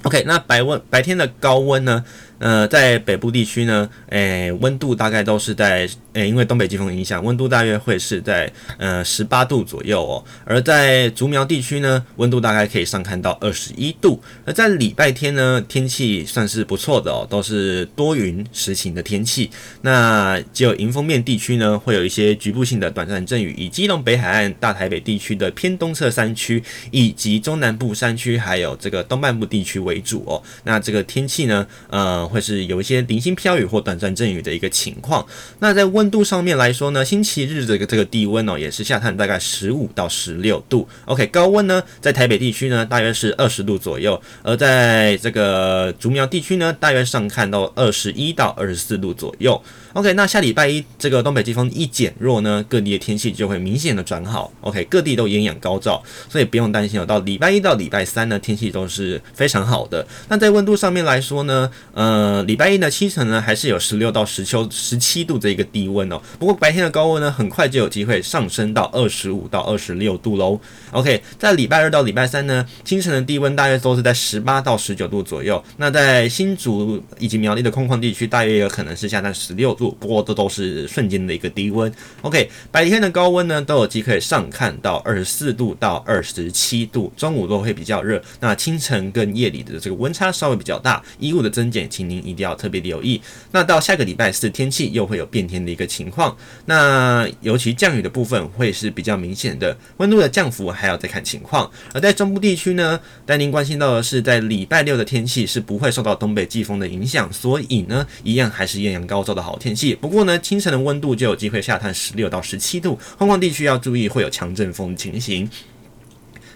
[0.04, 2.06] OK，那白温白天的高温呢？
[2.40, 10.24] 呃，在北部地区呢，诶，温度大概都是在，诶，因为东北季风影响，温度大约会是在呃十八度左右哦。
[10.46, 14.22] 而在竹苗地区呢，温度大概可以上看到二十一度。
[14.46, 19.50] 而在礼拜天呢，天气算是不错的哦，都是多云时晴的天气。
[19.82, 30.42] 那只有迎风面地区呢，会有一些局部性的短暂阵雨，以基隆北海岸、大台北地区的偏东侧山区，以及中南部山区，还有这个东半部地区为主哦。
[30.64, 32.28] 那这个天气呢，呃。
[32.28, 35.26] 会是有一些零星飘雨或短暂阵雨的一个情况。
[35.60, 40.88] 那在温度上面来说呢，星期日这个这个低温哦，也是下探大概十五到十六度。
[41.06, 49.62] OK，高温呢，在台北地区呢，大约是二十度左右；而在这个竹苗地区呢，大约上看到二十一到二十四度左右。
[49.94, 54.52] OK，那下礼拜一这个东北季风一减弱呢，各地的天气就会明显的转好。
[54.62, 57.06] OK，各地都艳阳高照，所以不用担心哦。
[57.06, 60.06] 到礼拜一到礼拜三呢，天气都是非常好的。
[60.28, 66.22] 那在温度上面来说呢，呃，礼拜一的清晨呢，还是有十六到十七十七度这一个低温温哦。
[66.40, 70.60] 不过白天的高温呢，很快就有机会上升到二十五到二十六度喽。
[70.92, 75.62] OK，在礼拜二到礼拜三呢，清晨的低温大约都是在十八到十九度左右。
[75.78, 79.96] 那在新竹以及苗栗的空旷地区，大约有可能是下降十六度。
[80.00, 81.92] 不过这都是瞬间的一个低温。
[82.22, 88.22] OK，白天的高温呢，都有机会上看到二十四度到二十七度，中午都会比较热。
[88.40, 93.22] 那清晨跟夜里的这个温差稍微比较大，衣物的增减，请您一定要特别留意。
[93.52, 96.36] 那到下个礼拜四，天气又会有变天的一个情况。
[96.66, 101.72] 那尤其降雨的部分会是比较明显的，温度的降幅还要再看情况。
[101.94, 109.96] 而在中部地区呢，带您关心到的是，在礼拜六的天气是不会受到东北季风的影响，所以呢，一样还是艳阳高照的好天气。
[109.96, 115.50] 不过呢，清晨的温度就有机会下探十六到十七度，空旷地区要注意会有强阵风情形。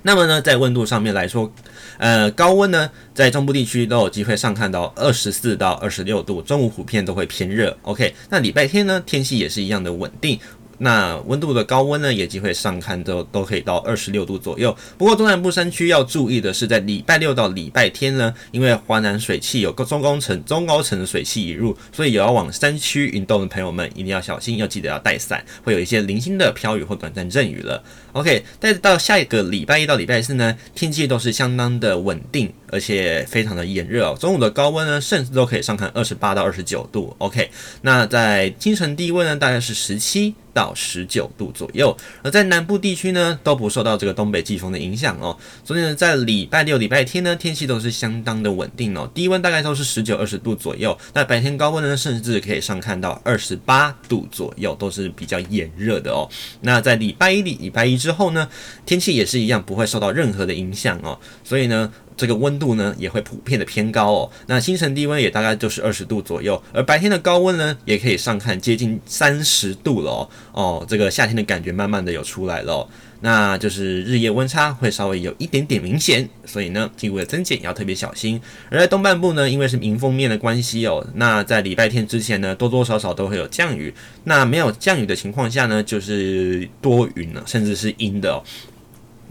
[0.04, 1.52] 那么呢，在温度上面来说，
[1.98, 7.78] 呃，高温呢，在中部地区都有机会上看到二十四到二十六度，中午普遍都会偏热。
[7.84, 10.40] OK，那礼拜天呢，天气也是一样的稳定。
[10.84, 14.76] 那温度的高温呢，也机会上看都都可以到二十六度左右。
[14.98, 27.84] 不过中南部山区要注意的是，在礼拜六到礼拜天呢，因为华南水汽有个中高层中高层的水汽引入，所以有要往山区运动的朋友们一定要小心，要记得要带伞，会有一些零星的飘雨或短暂阵雨了。
[28.14, 34.18] OK，但是到下一个礼拜一到礼拜四呢，天气都是相当的稳定，而且非常的炎热哦。
[34.20, 37.16] 中午的高温呢，甚至都可以上看二十八到二十九度。
[37.20, 37.52] OK，
[37.84, 45.38] 那在清晨低温呢，大概是十七到十九度左右，而在南部地区呢，都不受到这个东北季风的影响哦。
[45.64, 50.98] 所以呢，在礼拜六、礼拜天呢，天气都是相当的稳定哦，低温大概都是十九、二十度左右。
[51.14, 56.30] 那白天高温呢，甚至可以上看到二十八度左右，都是比较炎热的哦。
[56.62, 58.48] 那在礼拜一、礼拜一之后呢，
[58.86, 61.18] 天气也是一样，不会受到任何的影响哦。
[61.44, 61.92] 所以呢，
[62.22, 64.32] 这个温度呢，也会普遍的偏高哦。
[64.46, 70.30] 那清晨低温也大概就是二十度左右，而白天的高温呢，也可以上看接近三十度了哦。
[70.52, 72.88] 哦，这个夏天的感觉慢慢的有出来了。
[73.24, 78.40] 那就是日夜温差会稍微有一点点明显，所以呢，气温的增减要特别小心。
[78.70, 83.94] 而在东半部呢，因为是迎风面的关系哦，那在礼拜天之前呢，多多少少都会有降雨。
[84.24, 88.44] 那没有降雨的情况下呢，就是多云了，甚至是阴的哦。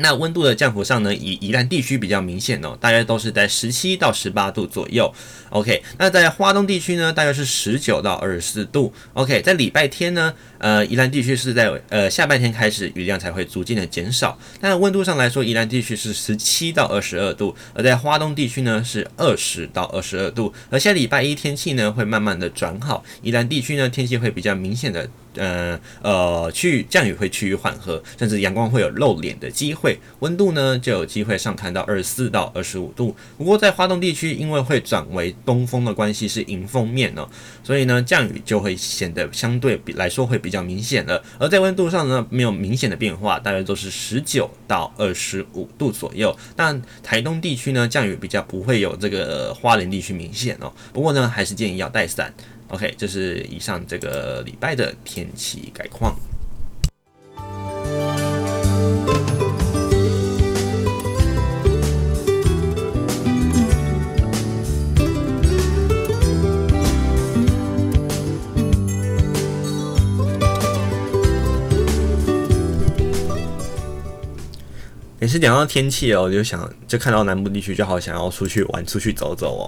[0.00, 5.12] 那温度的降幅上呢，以宜兰地区比较明显哦，大约都是在十七到十八度左右。
[5.50, 8.92] OK，那在花东地区呢，大约是十九到二十四度。
[9.14, 14.38] OK，在礼拜天呢，呃，宜兰地区是在呃下半天开始雨量才会逐渐的减少。
[14.60, 20.52] 但温度上来说，宜兰地区是十七到二十二度，而在花东地区呢是二十到二十二度。
[20.70, 25.08] 而下礼拜一天气呢会慢慢的转好，宜兰地区呢天气会比较明显的。
[25.36, 33.14] 呃呃，去降雨会趋于缓和，甚至阳光会有露脸的机会，温度呢就有机会上看到二十四到二十五度。
[33.38, 37.28] 不过在花东地区，因为会转为东风的关系是迎风面哦，
[37.62, 41.22] 所以呢降雨就会显得相对比来说会比比较明显的。
[41.38, 46.36] 而在温度上呢，没有明显的变化，大约都是十九到二十五度左右。
[46.56, 52.34] 但台东地区呢降雨比较不会有这个花莲地区明显哦，不过呢还是建议要带伞。
[52.66, 56.16] OK，这是以上这个礼拜的天气概况。
[75.20, 79.64] 也是讲到天气哦，我就想就看到南部地区就好想要出去玩、出去走走哦。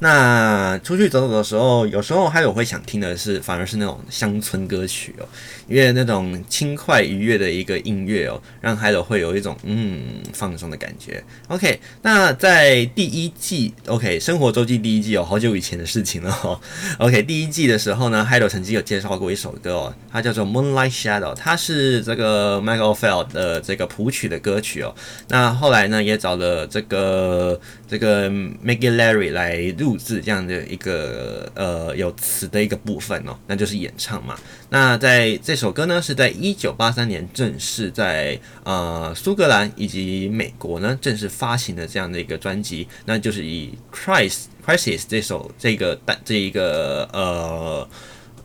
[0.00, 5.26] 那出去走走的时候，有时候还有会想听的是，反而是那种乡村歌曲哦，
[5.68, 11.22] 因为那种轻快愉悦的一个音乐哦，让海斗会有一种嗯放松的感觉。
[11.48, 16.60] OK，那在第一季 OK 生活周记第一季哦，好久以前的事情了哦。
[16.98, 24.94] OK，第一季的时候呢，海斗曾经有介绍过一首歌哦，它叫做《Moonlight Shadow》，它是这个 Michael Field 的这个谱曲的歌曲哦。
[25.28, 29.94] 那后来呢，也找了这个这个 Maggie Larry 来录。
[29.96, 34.36] 字这样的一个呃有词的一个部分哦，那就是演唱嘛。
[34.68, 47.88] 那在这首歌呢，是在一九八三年正式在呃苏格兰以及美国呢正式发行的这样的一个专辑，那就是以 Crisis Crisis 这首这个单这一个呃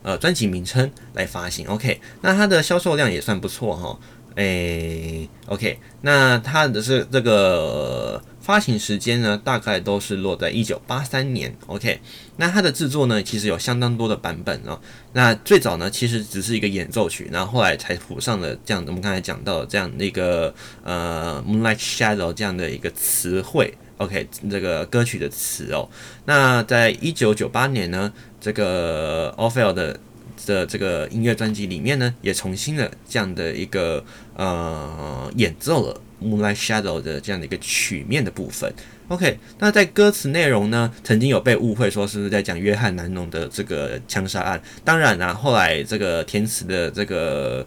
[0.02, 1.66] 呃专辑名称来发行。
[1.66, 3.98] OK，那它的销售量也算不错哈。
[4.36, 8.22] 诶，OK，那它的是这个。
[8.40, 11.54] 发行时间呢，大概都是落在一九八三年。
[11.66, 12.00] OK，
[12.36, 14.80] 那它的制作呢，其实有相当多的版本哦。
[15.12, 20.52] 那最早呢，其实只是一个演奏曲，然后后来才谱上了这样我们刚才讲到的这样的一个
[20.82, 23.72] 呃 Moonlight Shadow 这样的一个词汇。
[23.98, 25.88] OK，这个歌曲的词哦。
[26.24, 28.10] 那在一九九八年呢，
[28.40, 30.00] 这个 Oldfield 的
[30.46, 34.04] 的这个音乐专辑里面呢，也重新的这样的一个
[34.36, 36.00] 呃演奏了。
[36.22, 38.70] Moonlight Shadow 的这样的一个曲面的部分
[39.08, 44.60] ，OK，那在歌词内容呢，曾经有被误会说是不是在讲约翰南农的这个枪杀案？
[44.84, 47.66] 当然啦、后来这个填词的这个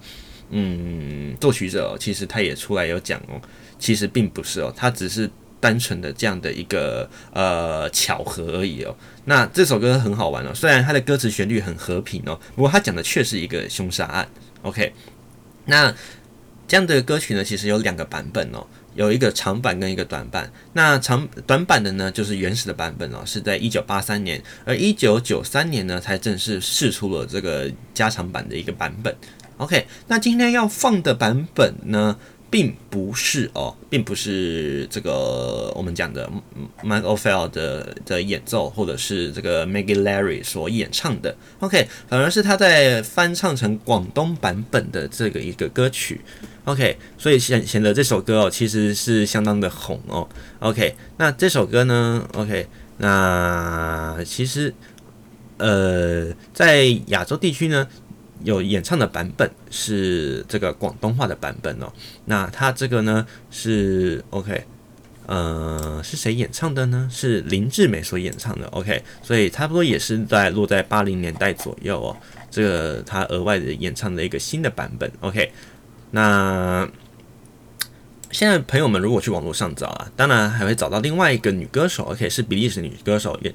[0.51, 3.41] 嗯作曲者、哦，其实他也出来有讲哦，
[3.79, 5.27] 其实并不是哦，他只是
[5.59, 8.95] 单纯的这样的一个呃巧合而已哦。
[9.25, 14.27] 那这首歌很好玩哦，虽然它的歌词旋律很和平哦，不过它讲的却是一个凶杀案。
[14.63, 14.93] OK，
[15.65, 15.93] 那。
[16.65, 18.65] 这样的歌曲呢，其实有两个版本哦，
[18.95, 20.49] 有一个长版跟一个短版。
[20.71, 29.13] 那长短版的呢，就是原始的版本哦，是在一九八三年，而一九九三年呢，才正式释出了这个加长版的一个版本。
[29.57, 32.17] OK，那今天要放的版本呢，
[32.53, 36.29] 并不是哦，并不是这个我们讲的
[36.83, 41.35] Michael Oldfield 的的演奏，或者是这个 Maggie Larry 所演唱的。
[41.61, 46.21] OK，反而是他在翻唱成广东版本的这个一个歌曲。
[46.65, 50.29] OK，所以显显得这首歌哦，其实是相当的红哦。
[50.59, 54.71] OK，那这首歌呢？OK，那其实
[55.57, 57.87] 呃，在亚洲地区呢。
[58.43, 61.91] 有演唱的版本是这个广东话的版本哦，
[62.25, 64.65] 那他这个呢是 OK，
[65.25, 67.07] 呃，是谁演唱的呢？
[67.11, 72.17] 是林志美所演唱的 OK，所以差不多也是在落在八零年代左右哦，
[72.51, 75.51] 这个他额外的演唱的一个新的版本 OK，
[76.11, 76.87] 那
[78.31, 83.53] 现在朋友们如果去网络上找啊，当然还会找到另外一个女歌手 OK，是比利时女歌手也。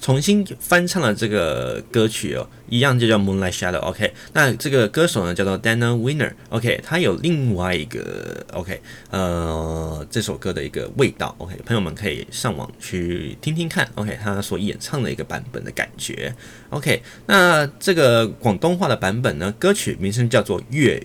[0.00, 3.78] 重新翻唱了这个歌曲哦，一样就叫 Moonlight Shadow。
[3.80, 6.32] OK，那这个歌手呢叫做 Dana Winner。
[6.48, 8.80] OK，他有另外一个 OK，
[9.10, 11.34] 呃，这首歌的一个味道。
[11.38, 13.86] OK，朋友们可以上网去听听看。
[13.96, 16.34] OK，他所演唱的一个版本的感觉。
[16.70, 20.98] OK，那这个广东话的版本呢，歌曲名称叫做《月》。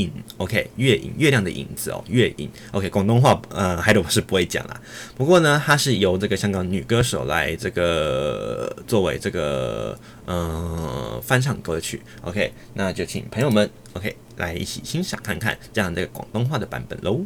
[0.00, 4.80] 影，OK，月影，月亮的影子哦，月影，OK，广东话，呃，海斗是不会讲啦。
[5.16, 17.24] 不过呢，它是由这个香港女歌手来这个作为这个呃翻唱歌曲，OK，那就请朋友们，OK，来一起欣赏看看这样的广东话的版本喽。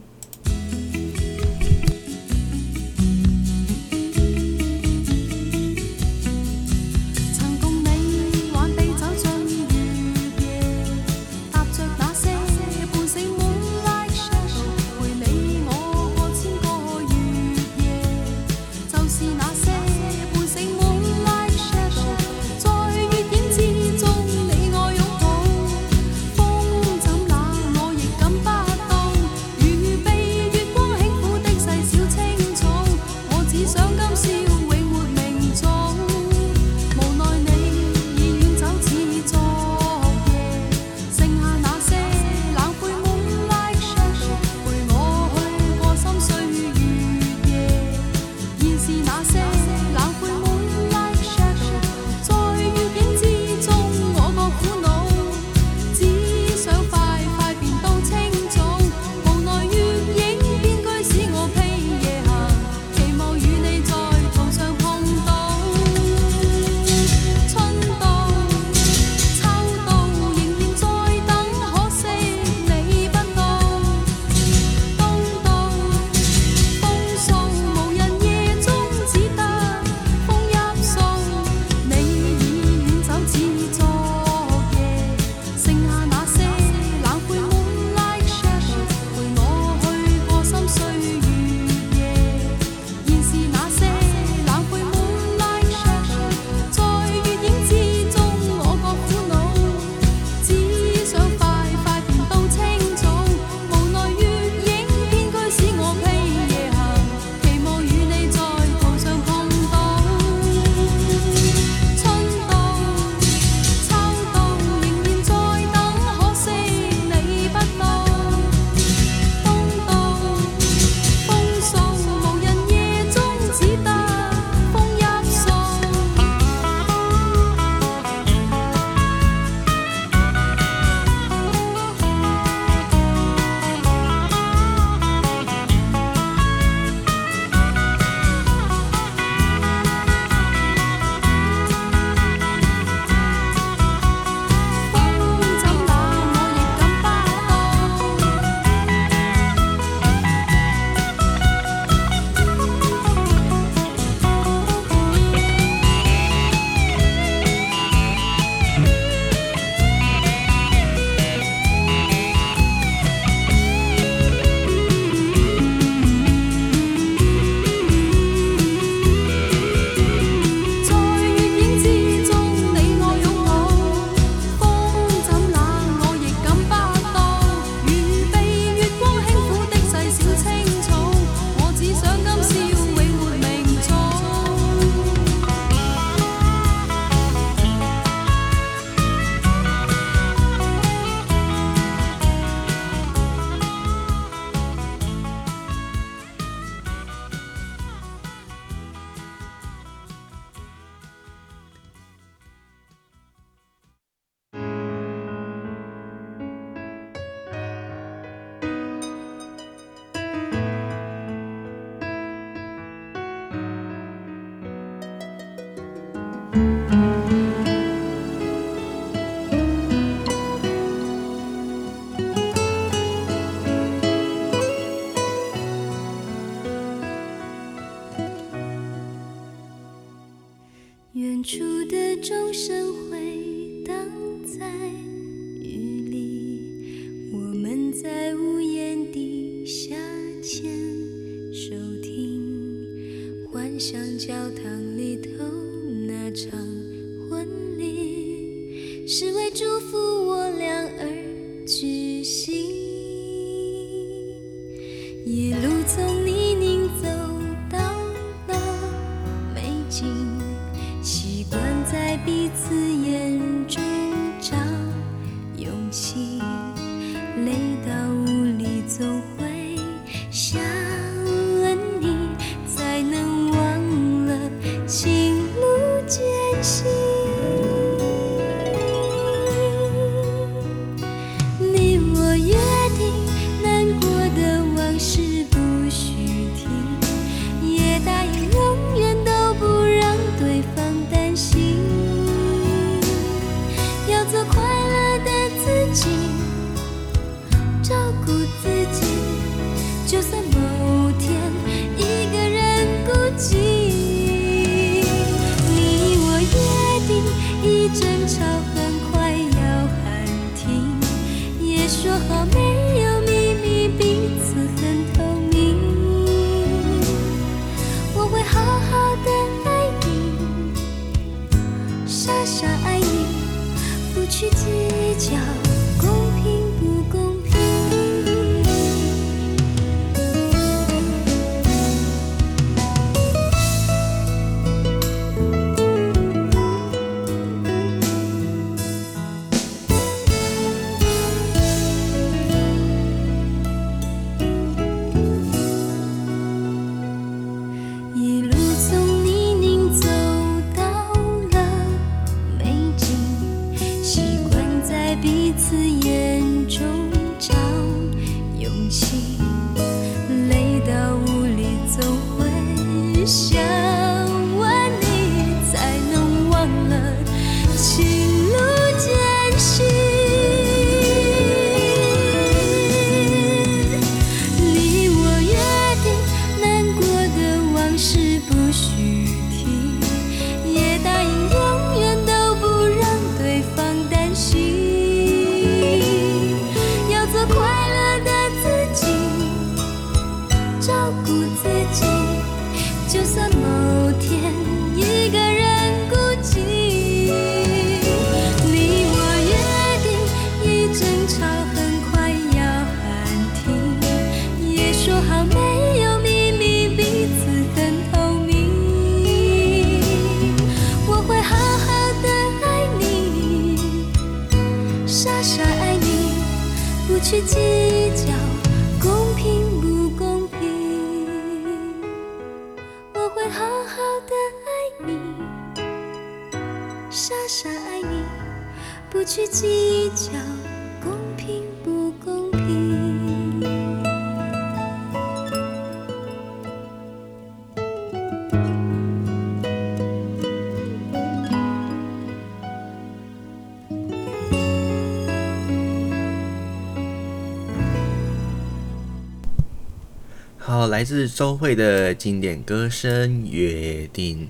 [450.92, 454.46] 来自周慧的经典歌声《约定》。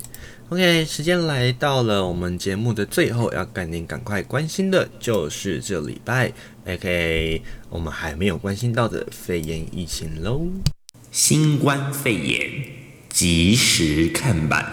[0.49, 6.32] OK，时间来到了我们节目的最后，要赶紧赶快关心的就是这礼拜
[6.66, 7.40] ，OK，
[7.70, 10.49] 我们还没有关心到的肺炎疫情喽。
[11.12, 12.51] 新冠肺炎
[13.09, 14.66] 及时看板。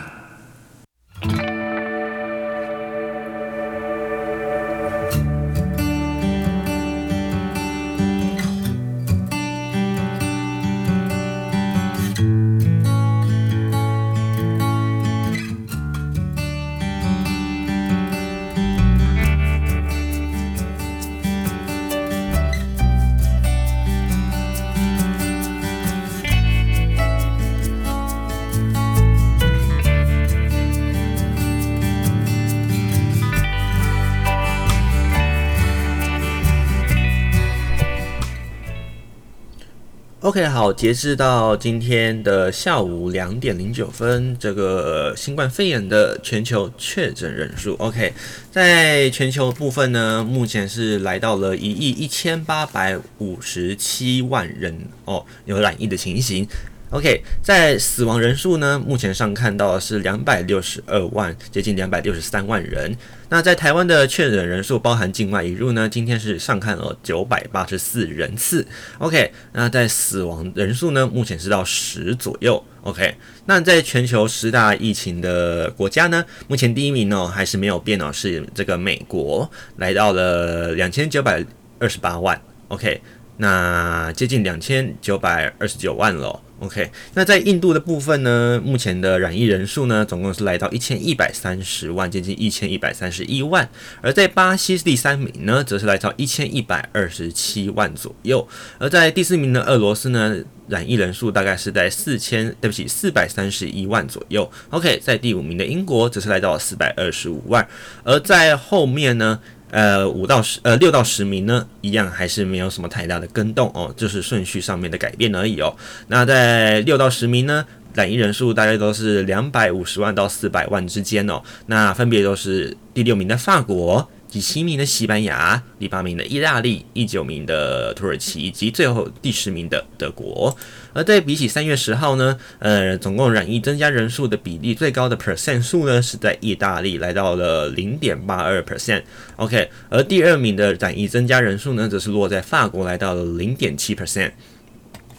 [40.30, 48.14] OK，好，截至到今天的下午两点零九分，这个新冠肺炎的全球确诊人数，OK，
[48.52, 56.48] 在全球部分呢，目前是来到了一亿一千八百五十七万人哦，有染疫的情形。
[56.92, 62.98] OK，在死亡人数呢，目前上看到是两百六十二万，接近两百六十三万人。
[63.30, 68.66] 那在台湾的确诊人数，包含境外移入呢，今天是上看了九百八十四人次。
[68.98, 72.64] OK，那在死亡人数呢，目前是到十左右。
[72.82, 73.16] OK，
[73.46, 81.46] 那在全球十大疫情的国家呢，目前第一名呢还是没有变哦，是这个美国，来到了两千九百
[81.78, 82.42] 二十八万。
[82.70, 83.00] OK，
[83.38, 86.42] 那接近两千九百二十九万了。
[86.60, 93.70] OK，那在印度的部分呢，目前的染疫人数呢，总共是来到一千一百三十万，接近一千一百三十一万。
[94.02, 98.46] 而在巴西第三名呢，则是来到一千一百二十七万左右。
[98.78, 104.52] 而在第四名的俄罗斯呢，染疫人数大概是在四千，对不起，四百三十一万左右。
[104.72, 107.66] OK，在第五名的英国则是来到四百二十五万。
[108.04, 109.40] 而在后面呢，
[109.72, 115.76] 呃，五到十，呃，六到十名呢，一样还是没有什么太大的更动哦，就是顺序上面的改变而已哦。
[116.08, 121.42] 那在六到十名呢，染疫人数大概都是两百五十万到四百万之间哦。
[121.68, 124.10] 那分别都是第六名的法国。
[124.32, 130.56] 第七名的西班牙，第八名的意大利，第九名的土耳其，以及最后第十名的德国。
[130.94, 139.02] 而在比起三月十号呢，呃，总共染疫增加人数的比例最高的 percent 数呢，是在意大利来到了零点八二 percent。
[139.38, 144.32] OK，而第二名的染疫增加人数呢，则是落在法国来到了零点七 percent。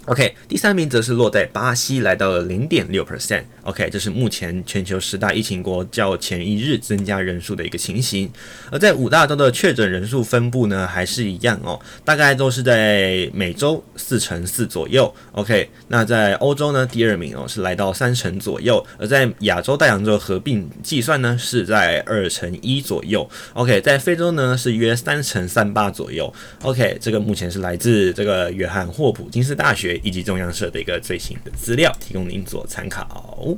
[0.07, 3.43] OK，第三名则是落在巴西，来到了零点六 percent。
[3.63, 8.29] OK，这是目前全球十大疫情国较前一日增加人数的一个情形。
[8.73, 15.15] 而在五大洲的确诊人数分布呢，还是一样哦，大概都是在每周四成四左右。
[15.33, 23.29] OK，那在欧洲呢，第二名哦是来到三成左右，而在亚洲大洋洲合并计算呢，是在二成一左右。
[23.53, 26.33] OK，在非洲呢是约三成三八左右。
[26.63, 29.90] OK，这个目前是来自这个约翰霍普金斯大学。
[29.99, 33.57] 以及中央社的一个最新的资料，提供您做参考。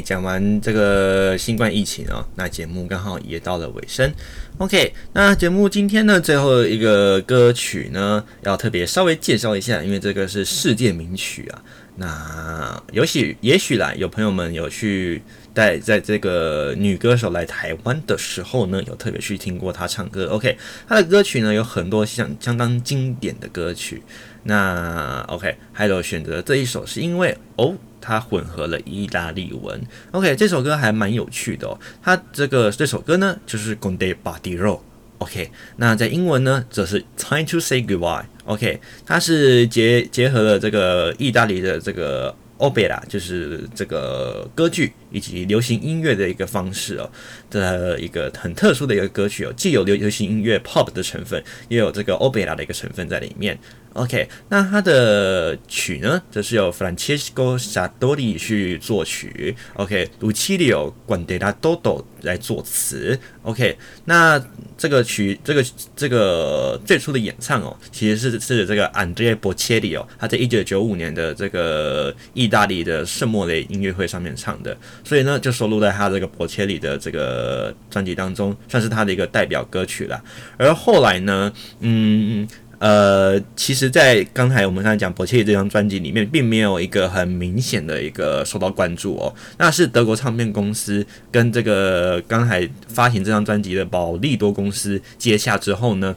[0.00, 4.12] 讲完这个新冠疫情哦，那节目刚好也到了尾声。
[4.58, 11.62] OK，那节目今天呢，最后一个歌曲呢，要特别稍微介绍一下，因为这个是世界名曲啊。
[11.98, 15.22] 那也许也许啦，有朋友们有去
[15.54, 20.26] 带在这个女歌手来台湾的时候呢，有特别去听过她唱歌。
[20.26, 24.02] OK，她的歌曲呢有很多相相当经典的歌曲。
[24.42, 29.80] 那 OK，还有选择这一首是因为哦，它混合了意大利文。
[30.10, 31.78] OK，这首歌还蛮有趣的哦。
[32.02, 34.80] 它这个这首歌呢，就是 Con te partirò。
[35.18, 38.24] OK，那在英文呢，则是 Time to say goodbye。
[38.44, 42.34] OK，它是结结合了这个意大利的这个。
[42.58, 47.10] Opera 就是这个歌剧以及流行音乐的一个方式哦，
[47.50, 53.58] 的一个很特殊的一个歌曲哦，既有流流行音乐 pop 的成分，也有这个 Opera 的一个成分在里面。
[53.96, 64.38] OK，那它的曲呢，则是由 Francesco Sartori 去作曲，OK，Lucilio Guadagnino 来作词，OK，那
[64.76, 65.64] 这个曲，这个
[65.96, 80.22] 这个最初的演唱哦，其实是是这个 Andrea Bocelli 哦，他在一九九五年的这个意大利的圣莫雷音乐会上面唱的，所以呢，就收录在他这个 Bocelli 的这个专辑当中，算是他的一个代表歌曲了。
[80.58, 82.46] 而后来呢，嗯。
[82.78, 89.34] 呃，其实，在刚才我们刚才讲《博切》这张专辑里面，并没有一个很明显的一个受到关注哦。
[89.56, 96.14] 那是德国唱片公司跟这个刚才发行这张专辑的宝利多公司接下之后呢，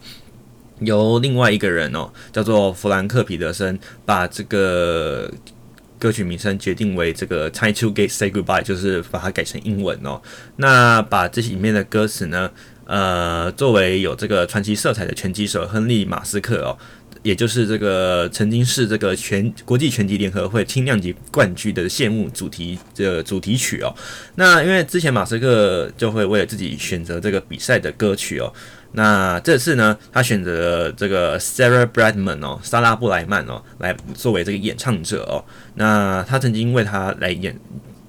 [0.82, 5.32] 由另外一个人哦，叫做弗兰克·彼得森，把这个
[5.98, 10.22] 歌曲名称决定为这个《Time to Say Goodbye》，就是把它改成英文哦。
[10.58, 12.52] 那把这里面的歌词呢，
[12.90, 16.76] 呃，作为有这个传奇色彩的拳击手亨利马斯克哦，
[17.22, 23.94] 也就是这个曾经是这个全国际拳击联合会轻量级冠军的谢幕主题的主题曲哦。
[24.34, 28.52] 那因为之前马斯克就会为了自己选择这个比赛的歌曲哦，
[28.94, 35.46] 那这次呢，他选择这个 Sarah Brightman 哦，莎拉布莱曼哦，来作为这个演唱者哦。
[35.76, 37.56] 那他曾经为他来演。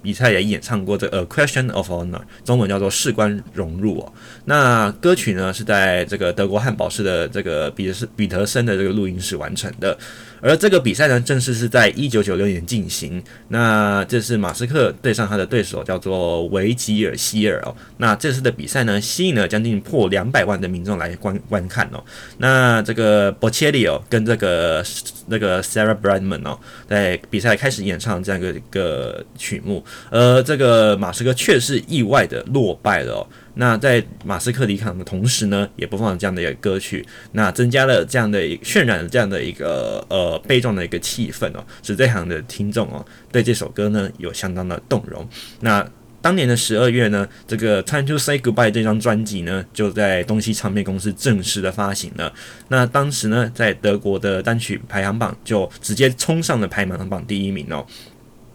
[0.02, 4.12] 比赛也演唱过这个《A Question of Honor》，中文叫做“事关荣辱”哦。
[4.44, 9.96] 那歌曲呢是在这个德国汉堡市的这个彼得彼得森的这个录音室完成的。
[10.40, 13.22] 而这个比赛呢，正式是在一九九六年进行。
[13.48, 17.74] 那这是马斯克对上他的对手，叫做维吉尔希尔哦。
[17.98, 22.02] 那这次的比赛呢，吸引了将近破两百万的民众来观观看哦。
[22.38, 24.84] 那这个博切利哦，跟这个
[25.26, 33.26] 那个 Sarah Brightman 哦，在比赛开始演唱这样一个一个曲目，而这个马斯克却是意外的落败了哦。
[33.60, 45.28] 那在马斯克离场的同时呢，也播放了这样的一个歌曲，那增加了这样的渲染了这样的一个呃悲壮的一个气氛哦，使在场的听众哦对这首歌呢有相当的动容。
[45.60, 45.86] 那
[46.22, 52.32] 当年的十二月呢，这个《Time to Say Goodbye》这张专辑呢就在东西唱片公司正式的发行了。
[52.68, 57.86] 那当时呢，在德国的单曲排行榜就直接冲上了排行榜第一名哦。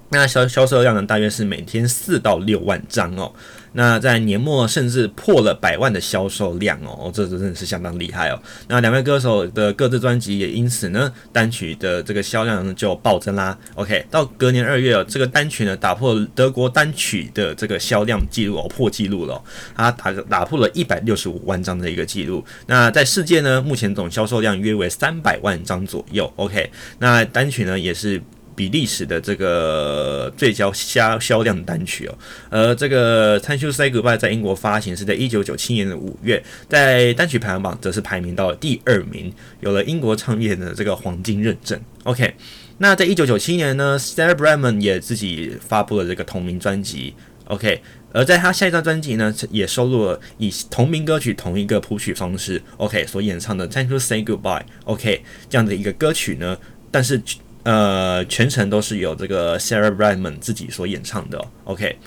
[0.10, 3.34] 那销销售量呢，大约是每天四到六万张哦。
[3.78, 8.40] 那在年末甚至破了百万的销售量哦，这真的是相当厉害哦。
[8.70, 13.58] 那两位歌手的各自专辑也因此呢，单曲的这个销量呢就暴增啦。
[13.74, 19.42] OK，到隔年二月哦，这个单曲呢打破德国单曲的这个销量记录哦，破纪录了哦，
[19.76, 22.46] 它打打破了一百六十五万张的一个记录。
[22.68, 26.32] 那在世界呢，目前总销售量约为三百万张左右。
[26.38, 28.22] OK，那单曲呢也是。
[28.56, 32.18] 比历史的这个最高销销量单曲哦，
[32.50, 41.80] 而这个《Time to Say Goodbye》在英国发行是在一九九七年的五月，在单曲排行榜则是排名到了第二名，有了英国唱片的这个黄金认证。
[42.06, 42.34] OK，
[42.78, 47.14] 那在一九九七年呢，Sarah Brightman 也自己发布了这个同名专辑。
[47.46, 47.82] OK，
[48.14, 56.58] 而在他下一张专辑呢，也收录了以同名歌曲同一个谱曲方式 OK 所演唱的《Time to Say Goodbye》OK 这样的一个歌曲呢，
[56.90, 57.22] 但是。
[57.66, 61.44] 呃，全程都是由这个 Sarah Brightman 自己所演唱的。
[61.64, 61.98] OK，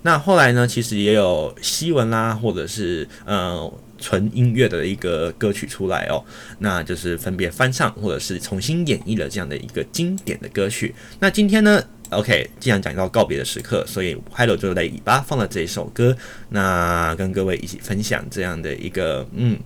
[0.00, 6.24] 那后来呢，其实也有西文啦，或者是呃纯音乐的一个歌曲出来哦。
[6.60, 10.94] 那就是分别翻唱或者是重新演绎了这样的一个经典的歌曲。
[11.20, 16.16] 那今天呢，OK，既然讲到告别的时刻，所以 Hello 就在尾巴放了这一首歌，
[16.48, 19.58] 那跟各位一起分享这样的一个嗯。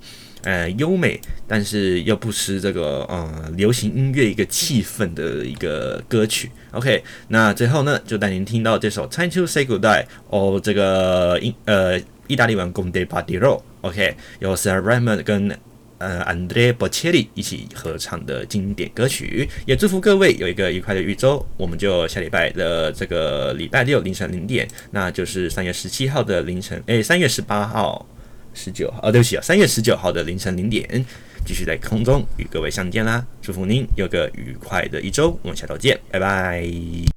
[0.47, 6.49] 呃，优美，但是又不失这个呃流行音乐一个气氛的一个歌曲。
[6.71, 13.41] OK，那最后呢，就带您听到这首《Time to Say Goodbye》哦，这个英呃意大利文《Con te partirò》
[13.81, 15.59] OK，由 Sarah Brightman 跟
[15.99, 19.49] 呃 Andrea Bocelli 一起合唱的经典歌曲。
[19.67, 21.45] 也祝福各位有一个愉快的一周。
[21.57, 28.07] 我们就下礼拜的这个礼拜六凌晨零点，那就是三月十七号的凌晨，诶，三月十八号。
[28.57, 31.05] 十九号，啊，对不起啊，三月十九号的凌晨零点，
[31.45, 33.25] 继续在空中与各位相见啦！
[33.41, 37.16] 祝福您有个愉快的一周，我们下周见，拜拜。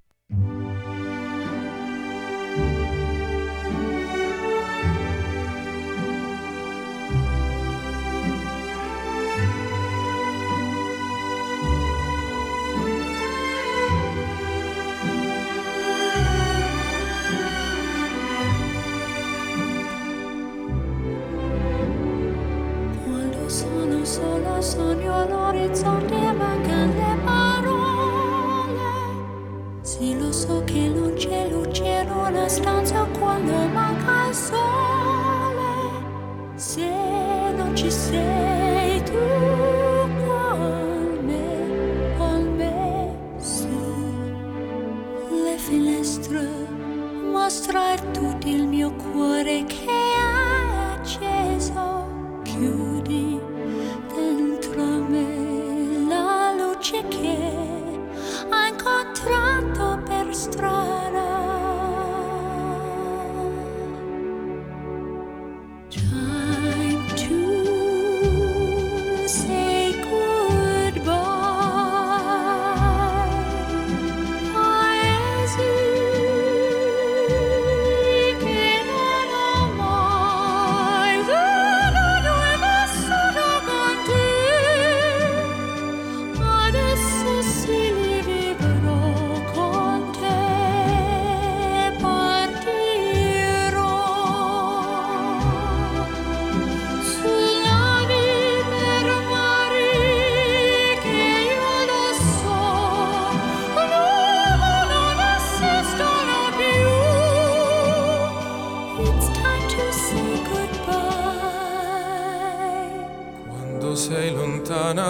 [25.59, 25.98] it's on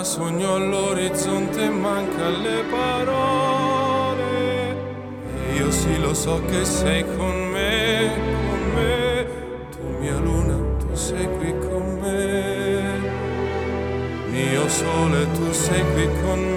[0.09, 4.25] sogno all'orizzonte manca le parole.
[5.53, 8.11] Io sì lo so che sei con me
[8.47, 9.27] con me.
[9.69, 12.83] Tu mia luna tu sei qui con me.
[14.31, 16.48] Mio sole tu sei qui con me